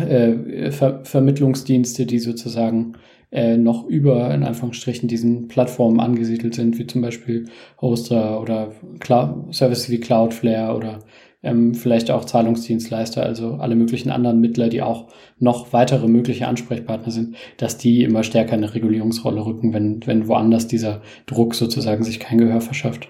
äh, 0.00 0.70
Ver 0.70 1.04
Vermittlungsdienste, 1.04 2.06
die 2.06 2.18
sozusagen 2.18 2.94
äh, 3.30 3.56
noch 3.56 3.86
über, 3.86 4.32
in 4.34 4.42
Anführungsstrichen, 4.42 5.08
diesen 5.08 5.48
Plattformen 5.48 6.00
angesiedelt 6.00 6.54
sind, 6.54 6.78
wie 6.78 6.86
zum 6.86 7.02
Beispiel 7.02 7.46
Hoster 7.80 8.40
oder 8.40 8.72
Cloud 9.00 9.54
Services 9.54 9.90
wie 9.90 10.00
Cloudflare 10.00 10.76
oder 10.76 11.00
ähm, 11.42 11.74
vielleicht 11.74 12.10
auch 12.10 12.24
Zahlungsdienstleister, 12.24 13.22
also 13.22 13.54
alle 13.54 13.76
möglichen 13.76 14.10
anderen 14.10 14.40
Mittler, 14.40 14.68
die 14.68 14.82
auch 14.82 15.08
noch 15.38 15.72
weitere 15.72 16.08
mögliche 16.08 16.48
Ansprechpartner 16.48 17.12
sind, 17.12 17.36
dass 17.58 17.78
die 17.78 18.02
immer 18.02 18.24
stärker 18.24 18.54
in 18.54 18.64
eine 18.64 18.74
Regulierungsrolle 18.74 19.44
rücken, 19.44 19.72
wenn, 19.72 20.04
wenn 20.06 20.26
woanders 20.26 20.66
dieser 20.66 21.02
Druck 21.26 21.54
sozusagen 21.54 22.02
sich 22.02 22.18
kein 22.18 22.38
Gehör 22.38 22.60
verschafft. 22.60 23.08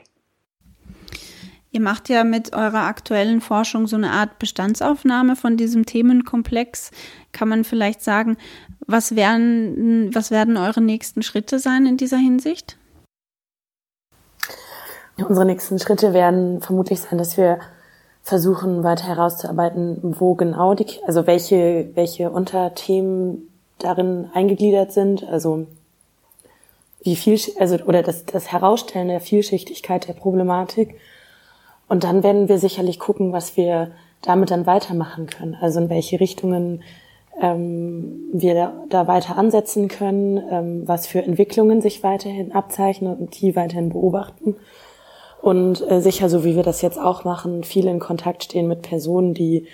Ihr 1.70 1.80
macht 1.80 2.08
ja 2.08 2.24
mit 2.24 2.54
eurer 2.54 2.86
aktuellen 2.86 3.40
Forschung 3.40 3.86
so 3.86 3.96
eine 3.96 4.10
Art 4.10 4.38
Bestandsaufnahme 4.38 5.36
von 5.36 5.56
diesem 5.56 5.84
Themenkomplex. 5.84 6.90
Kann 7.32 7.48
man 7.48 7.64
vielleicht 7.64 8.02
sagen, 8.02 8.38
was 8.86 9.16
werden, 9.16 10.14
was 10.14 10.30
werden 10.30 10.56
eure 10.56 10.80
nächsten 10.80 11.22
Schritte 11.22 11.58
sein 11.58 11.84
in 11.84 11.98
dieser 11.98 12.16
Hinsicht? 12.16 12.78
Unsere 15.18 15.44
nächsten 15.44 15.78
Schritte 15.78 16.14
werden 16.14 16.62
vermutlich 16.62 17.00
sein, 17.00 17.18
dass 17.18 17.36
wir 17.36 17.58
versuchen 18.22 18.84
weiter 18.84 19.04
herauszuarbeiten, 19.04 19.98
wo 20.18 20.34
genau 20.34 20.74
die, 20.74 20.86
also 21.06 21.26
welche, 21.26 21.90
welche 21.94 22.30
Unterthemen 22.30 23.48
darin 23.78 24.28
eingegliedert 24.32 24.92
sind, 24.92 25.24
also 25.24 25.66
wie 27.02 27.16
viel, 27.16 27.38
also, 27.58 27.76
oder 27.84 28.02
das, 28.02 28.26
das 28.26 28.52
Herausstellen 28.52 29.08
der 29.08 29.20
Vielschichtigkeit 29.20 30.08
der 30.08 30.12
Problematik. 30.14 30.96
Und 31.88 32.04
dann 32.04 32.22
werden 32.22 32.48
wir 32.48 32.58
sicherlich 32.58 32.98
gucken, 32.98 33.32
was 33.32 33.56
wir 33.56 33.90
damit 34.22 34.50
dann 34.50 34.66
weitermachen 34.66 35.26
können, 35.26 35.56
also 35.60 35.80
in 35.80 35.90
welche 35.90 36.20
Richtungen 36.20 36.82
ähm, 37.40 38.28
wir 38.32 38.54
da, 38.54 38.72
da 38.88 39.06
weiter 39.06 39.36
ansetzen 39.38 39.88
können, 39.88 40.42
ähm, 40.50 40.82
was 40.86 41.06
für 41.06 41.22
Entwicklungen 41.22 41.80
sich 41.80 42.02
weiterhin 42.02 42.52
abzeichnen 42.52 43.16
und 43.16 43.40
die 43.40 43.54
weiterhin 43.54 43.90
beobachten 43.90 44.56
und 45.40 45.88
äh, 45.88 46.00
sicher, 46.00 46.28
so 46.28 46.44
wie 46.44 46.56
wir 46.56 46.62
das 46.62 46.82
jetzt 46.82 46.98
auch 46.98 47.24
machen, 47.24 47.62
viele 47.64 47.90
in 47.90 48.00
Kontakt 48.00 48.44
stehen 48.44 48.66
mit 48.66 48.82
Personen, 48.82 49.34
die 49.34 49.66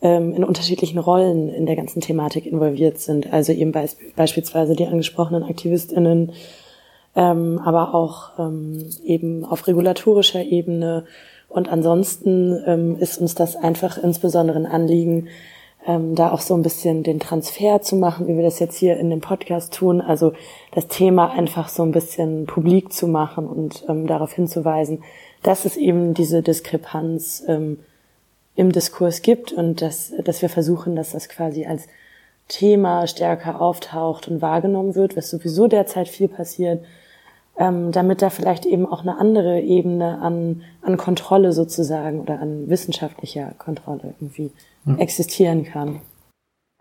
ähm, 0.00 0.34
in 0.34 0.44
unterschiedlichen 0.44 0.98
Rollen 0.98 1.48
in 1.48 1.66
der 1.66 1.76
ganzen 1.76 2.00
Thematik 2.00 2.46
involviert 2.46 2.98
sind. 2.98 3.32
Also 3.32 3.52
eben 3.52 3.72
beisp 3.72 3.98
beispielsweise 4.16 4.74
die 4.74 4.86
angesprochenen 4.86 5.42
AktivistInnen, 5.42 6.32
ähm, 7.16 7.60
aber 7.62 7.94
auch 7.94 8.30
ähm, 8.38 8.88
eben 9.04 9.44
auf 9.44 9.66
regulatorischer 9.66 10.42
Ebene. 10.42 11.04
Und 11.54 11.68
ansonsten 11.68 12.60
ähm, 12.66 12.96
ist 12.98 13.18
uns 13.18 13.36
das 13.36 13.54
einfach 13.54 13.96
insbesondere 13.96 14.58
ein 14.58 14.66
Anliegen, 14.66 15.28
ähm, 15.86 16.16
da 16.16 16.32
auch 16.32 16.40
so 16.40 16.54
ein 16.54 16.62
bisschen 16.62 17.04
den 17.04 17.20
Transfer 17.20 17.80
zu 17.80 17.94
machen, 17.94 18.26
wie 18.26 18.34
wir 18.34 18.42
das 18.42 18.58
jetzt 18.58 18.76
hier 18.76 18.96
in 18.96 19.08
dem 19.08 19.20
Podcast 19.20 19.72
tun. 19.72 20.00
Also 20.00 20.32
das 20.72 20.88
Thema 20.88 21.30
einfach 21.30 21.68
so 21.68 21.84
ein 21.84 21.92
bisschen 21.92 22.46
publik 22.46 22.92
zu 22.92 23.06
machen 23.06 23.46
und 23.46 23.84
ähm, 23.88 24.08
darauf 24.08 24.32
hinzuweisen, 24.32 25.04
dass 25.44 25.64
es 25.64 25.76
eben 25.76 26.12
diese 26.12 26.42
Diskrepanz 26.42 27.44
ähm, 27.46 27.78
im 28.56 28.72
Diskurs 28.72 29.22
gibt 29.22 29.52
und 29.52 29.80
dass, 29.80 30.12
dass 30.24 30.42
wir 30.42 30.48
versuchen, 30.48 30.96
dass 30.96 31.12
das 31.12 31.28
quasi 31.28 31.66
als 31.66 31.86
Thema 32.48 33.06
stärker 33.06 33.60
auftaucht 33.60 34.26
und 34.26 34.42
wahrgenommen 34.42 34.96
wird, 34.96 35.16
was 35.16 35.30
sowieso 35.30 35.68
derzeit 35.68 36.08
viel 36.08 36.26
passiert, 36.26 36.84
ähm, 37.58 37.92
damit 37.92 38.22
da 38.22 38.30
vielleicht 38.30 38.66
eben 38.66 38.86
auch 38.86 39.02
eine 39.02 39.18
andere 39.18 39.60
Ebene 39.60 40.18
an, 40.20 40.62
an 40.82 40.96
Kontrolle 40.96 41.52
sozusagen 41.52 42.20
oder 42.20 42.40
an 42.40 42.68
wissenschaftlicher 42.68 43.52
Kontrolle 43.58 44.14
irgendwie 44.18 44.50
ja. 44.86 44.96
existieren 44.96 45.64
kann. 45.64 46.00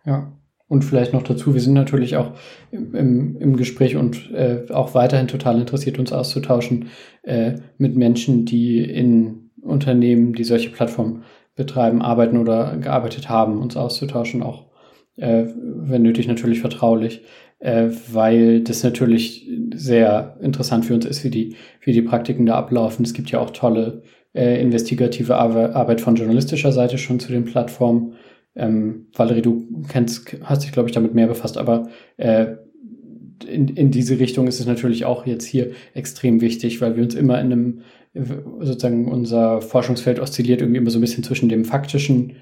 Ja, 0.06 0.32
und 0.68 0.84
vielleicht 0.84 1.14
noch 1.14 1.24
dazu, 1.24 1.54
wir 1.54 1.62
sind 1.62 1.74
natürlich 1.74 2.18
auch 2.18 2.32
im, 2.72 3.38
im 3.38 3.58
Gespräch 3.58 3.96
und 3.96 4.32
äh, 4.32 4.64
auch 4.72 4.96
weiterhin 4.96 5.28
total 5.28 5.60
interessiert, 5.60 6.00
uns 6.00 6.12
auszutauschen 6.12 6.88
äh, 7.22 7.54
mit 7.78 7.96
Menschen, 7.96 8.46
die 8.46 8.84
in 8.84 9.52
Unternehmen, 9.62 10.34
die 10.34 10.44
solche 10.44 10.72
Plattformen 10.72 11.24
betreiben, 11.56 12.02
arbeiten 12.02 12.38
oder 12.38 12.78
gearbeitet 12.78 13.30
haben, 13.30 13.62
uns 13.62 13.78
auszutauschen, 13.78 14.42
auch 14.42 14.66
äh, 15.16 15.46
wenn 15.56 16.02
nötig 16.02 16.28
natürlich 16.28 16.60
vertraulich, 16.60 17.22
äh, 17.64 17.92
weil 18.12 18.60
das 18.60 18.84
natürlich 18.84 19.50
sehr 19.74 20.38
interessant 20.42 20.86
für 20.86 20.94
uns 20.94 21.06
ist, 21.06 21.24
wie 21.24 21.30
die, 21.30 21.56
wie 21.82 21.94
die 21.94 22.02
Praktiken 22.02 22.46
da 22.46 22.56
ablaufen. 22.56 23.06
Es 23.06 23.14
gibt 23.14 23.32
ja 23.32 23.40
auch 23.40 23.52
tolle 23.52 24.04
äh, 24.34 24.62
investigative 24.62 25.38
Arbeit 25.38 26.02
von 26.02 26.16
journalistischer 26.16 26.74
Seite 26.74 26.98
schon 26.98 27.22
zu 27.22 27.32
den 27.32 27.46
Plattformen. 27.46 28.16
Ähm, 28.54 29.08
Valerie, 29.16 29.42
du 29.42 29.66
kennst, 29.88 30.36
hast 30.44 30.66
dich, 30.66 30.74
glaube 30.74 30.90
ich, 30.90 30.94
damit 30.94 31.16
mehr 31.16 31.28
befasst, 31.28 31.58
aber 31.58 31.88
äh, 32.18 32.48
in, 33.48 33.70
in 33.70 33.92
diese 33.92 34.20
Richtung 34.20 34.48
ist 34.48 34.60
es 34.60 34.66
natürlich 34.66 35.06
auch 35.06 35.26
jetzt 35.26 35.46
hier 35.46 35.72
extrem 35.94 36.42
wichtig, 36.42 36.82
weil 36.82 36.98
wir 36.98 37.04
uns 37.04 37.16
immer 37.16 37.40
in 37.40 37.52
einem, 37.52 37.82
sozusagen 38.60 39.10
unser 39.10 39.62
Forschungsfeld 39.62 40.20
oszilliert 40.20 40.60
irgendwie 40.60 40.80
immer 40.80 40.92
so 40.92 41.00
ein 41.00 41.02
bisschen 41.02 41.24
zwischen 41.24 41.48
dem 41.48 41.64
faktischen, 41.64 42.34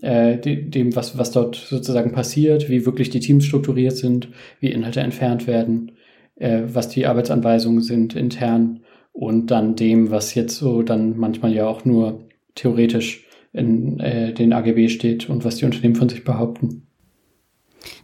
äh, 0.00 0.38
dem, 0.38 0.94
was, 0.94 1.18
was 1.18 1.32
dort 1.32 1.56
sozusagen 1.56 2.12
passiert, 2.12 2.68
wie 2.68 2.86
wirklich 2.86 3.10
die 3.10 3.20
Teams 3.20 3.44
strukturiert 3.44 3.96
sind, 3.96 4.28
wie 4.60 4.70
Inhalte 4.70 5.00
entfernt 5.00 5.46
werden, 5.46 5.92
äh, 6.36 6.62
was 6.66 6.88
die 6.88 7.06
Arbeitsanweisungen 7.06 7.82
sind 7.82 8.14
intern 8.14 8.80
und 9.12 9.50
dann 9.50 9.74
dem, 9.74 10.10
was 10.10 10.34
jetzt 10.34 10.56
so 10.56 10.82
dann 10.82 11.18
manchmal 11.18 11.52
ja 11.52 11.66
auch 11.66 11.84
nur 11.84 12.28
theoretisch 12.54 13.26
in 13.52 13.98
äh, 14.00 14.32
den 14.32 14.52
AGB 14.52 14.88
steht 14.88 15.28
und 15.28 15.44
was 15.44 15.56
die 15.56 15.64
Unternehmen 15.64 15.96
von 15.96 16.08
sich 16.08 16.24
behaupten. 16.24 16.86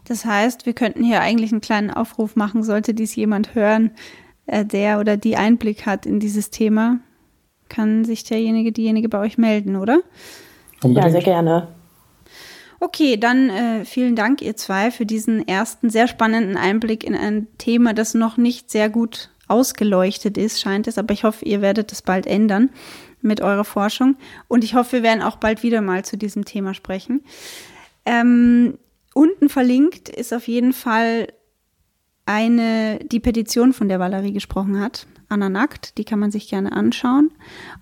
Das 0.05 0.25
heißt, 0.25 0.67
wir 0.67 0.73
könnten 0.73 1.05
hier 1.05 1.21
eigentlich 1.21 1.53
einen 1.53 1.61
kleinen 1.61 1.91
Aufruf 1.91 2.37
machen, 2.37 2.63
sollte 2.63 2.95
dies 2.95 3.15
jemand 3.15 3.55
hören, 3.55 3.93
äh, 4.47 4.65
der 4.65 5.01
oder 5.01 5.17
die 5.17 5.37
Einblick 5.37 5.87
hat 5.87 6.07
in 6.07 6.21
dieses 6.21 6.51
Thema, 6.51 7.01
kann 7.69 8.05
sich 8.05 8.25
derjenige, 8.25 8.73
diejenige 8.73 9.09
bei 9.09 9.19
euch 9.19 9.39
melden, 9.39 9.77
oder? 9.77 10.01
Unbedingt. 10.85 11.07
Ja, 11.07 11.11
sehr 11.11 11.23
gerne. 11.23 11.69
Okay, 12.81 13.17
dann 13.17 13.51
äh, 13.51 13.85
vielen 13.85 14.15
Dank, 14.15 14.43
ihr 14.43 14.57
zwei, 14.57 14.91
für 14.91 15.07
diesen 15.07 15.47
ersten 15.49 15.91
sehr 15.91 16.07
spannenden 16.07 16.57
Einblick 16.57 17.05
in 17.05 17.15
ein 17.15 17.47
Thema, 17.57 17.95
das 17.95 18.15
noch 18.15 18.37
nicht 18.37 18.71
sehr 18.71 18.91
gut 18.91 19.31
ausgeleuchtet 19.49 20.37
ist, 20.37 20.61
scheint 20.61 20.87
es. 20.87 20.99
Aber 20.99 21.13
ich 21.15 21.25
hoffe, 21.25 21.45
ihr 21.45 21.63
werdet 21.63 21.93
es 21.93 22.03
bald 22.03 22.27
ändern 22.27 22.71
mit 23.23 23.41
eurer 23.41 23.65
Forschung. 23.65 24.17
Und 24.49 24.65
ich 24.65 24.75
hoffe, 24.75 24.93
wir 24.93 25.03
werden 25.03 25.23
auch 25.23 25.37
bald 25.37 25.63
wieder 25.63 25.81
mal 25.81 26.05
zu 26.05 26.17
diesem 26.17 26.45
Thema 26.45 26.75
sprechen. 26.75 27.23
Ähm, 28.05 28.79
unten 29.15 29.49
verlinkt 29.49 30.09
ist 30.09 30.35
auf 30.35 30.47
jeden 30.47 30.73
Fall 30.73 31.29
eine, 32.27 32.99
die 33.05 33.21
Petition, 33.21 33.73
von 33.73 33.89
der 33.89 34.01
Valerie 34.01 34.33
gesprochen 34.33 34.81
hat, 34.81 35.07
Anna 35.29 35.49
Nackt, 35.49 35.99
die 35.99 36.05
kann 36.05 36.19
man 36.19 36.31
sich 36.31 36.49
gerne 36.49 36.73
anschauen. 36.73 37.31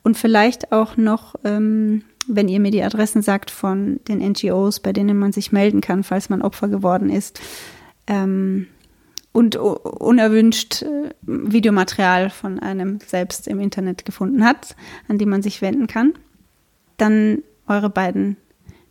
Und 0.02 0.16
vielleicht 0.16 0.72
auch 0.72 0.96
noch, 0.96 1.34
ähm, 1.44 2.04
wenn 2.28 2.48
ihr 2.48 2.60
mir 2.60 2.70
die 2.70 2.82
Adressen 2.82 3.22
sagt 3.22 3.50
von 3.50 4.00
den 4.08 4.18
NGOs, 4.18 4.80
bei 4.80 4.92
denen 4.92 5.18
man 5.18 5.32
sich 5.32 5.52
melden 5.52 5.80
kann, 5.80 6.04
falls 6.04 6.28
man 6.28 6.42
Opfer 6.42 6.68
geworden 6.68 7.10
ist. 7.10 7.40
Ähm, 8.06 8.66
und 9.32 9.56
unerwünscht 9.56 10.82
äh, 10.82 11.10
Videomaterial 11.22 12.28
von 12.28 12.58
einem 12.58 12.98
selbst 13.06 13.48
im 13.48 13.60
Internet 13.60 14.04
gefunden 14.04 14.44
hat, 14.44 14.76
an 15.08 15.18
die 15.18 15.26
man 15.26 15.42
sich 15.42 15.62
wenden 15.62 15.86
kann. 15.86 16.12
Dann 16.98 17.42
eure 17.66 17.88
beiden 17.88 18.36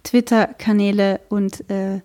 Twitter-Kanäle 0.03 1.19
und 1.29 1.69
äh, 1.69 2.01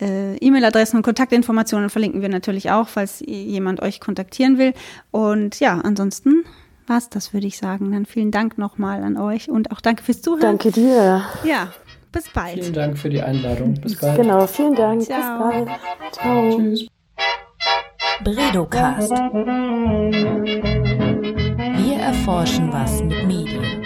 äh, 0.00 0.36
E-Mail-Adressen 0.38 0.96
und 0.96 1.04
Kontaktinformationen 1.04 1.90
verlinken 1.90 2.20
wir 2.20 2.28
natürlich 2.28 2.70
auch, 2.70 2.88
falls 2.88 3.22
jemand 3.24 3.80
euch 3.80 4.00
kontaktieren 4.00 4.58
will. 4.58 4.74
Und 5.12 5.60
ja, 5.60 5.80
ansonsten 5.80 6.44
war 6.86 6.98
es 6.98 7.08
das, 7.08 7.32
würde 7.32 7.46
ich 7.46 7.58
sagen. 7.58 7.92
Dann 7.92 8.06
vielen 8.06 8.30
Dank 8.30 8.58
nochmal 8.58 9.02
an 9.02 9.16
euch 9.16 9.48
und 9.48 9.72
auch 9.72 9.80
danke 9.80 10.02
fürs 10.02 10.22
Zuhören. 10.22 10.40
Danke 10.58 10.70
dir. 10.70 11.22
Ja, 11.44 11.72
bis 12.12 12.28
bald. 12.28 12.54
Vielen 12.60 12.72
Dank 12.72 12.98
für 12.98 13.10
die 13.10 13.22
Einladung. 13.22 13.74
Bis 13.74 13.96
bald. 13.96 14.16
Genau, 14.16 14.46
vielen 14.46 14.74
Dank. 14.74 15.02
Ciao. 15.02 15.50
Bis 15.50 15.66
bald. 15.66 15.68
Ciao. 16.12 16.56
Tschüss. 16.56 16.86
Bredocast. 18.22 19.10
Wir 21.76 21.96
erforschen 21.96 22.72
was 22.72 23.02
mit 23.02 23.26
Medien. 23.26 23.83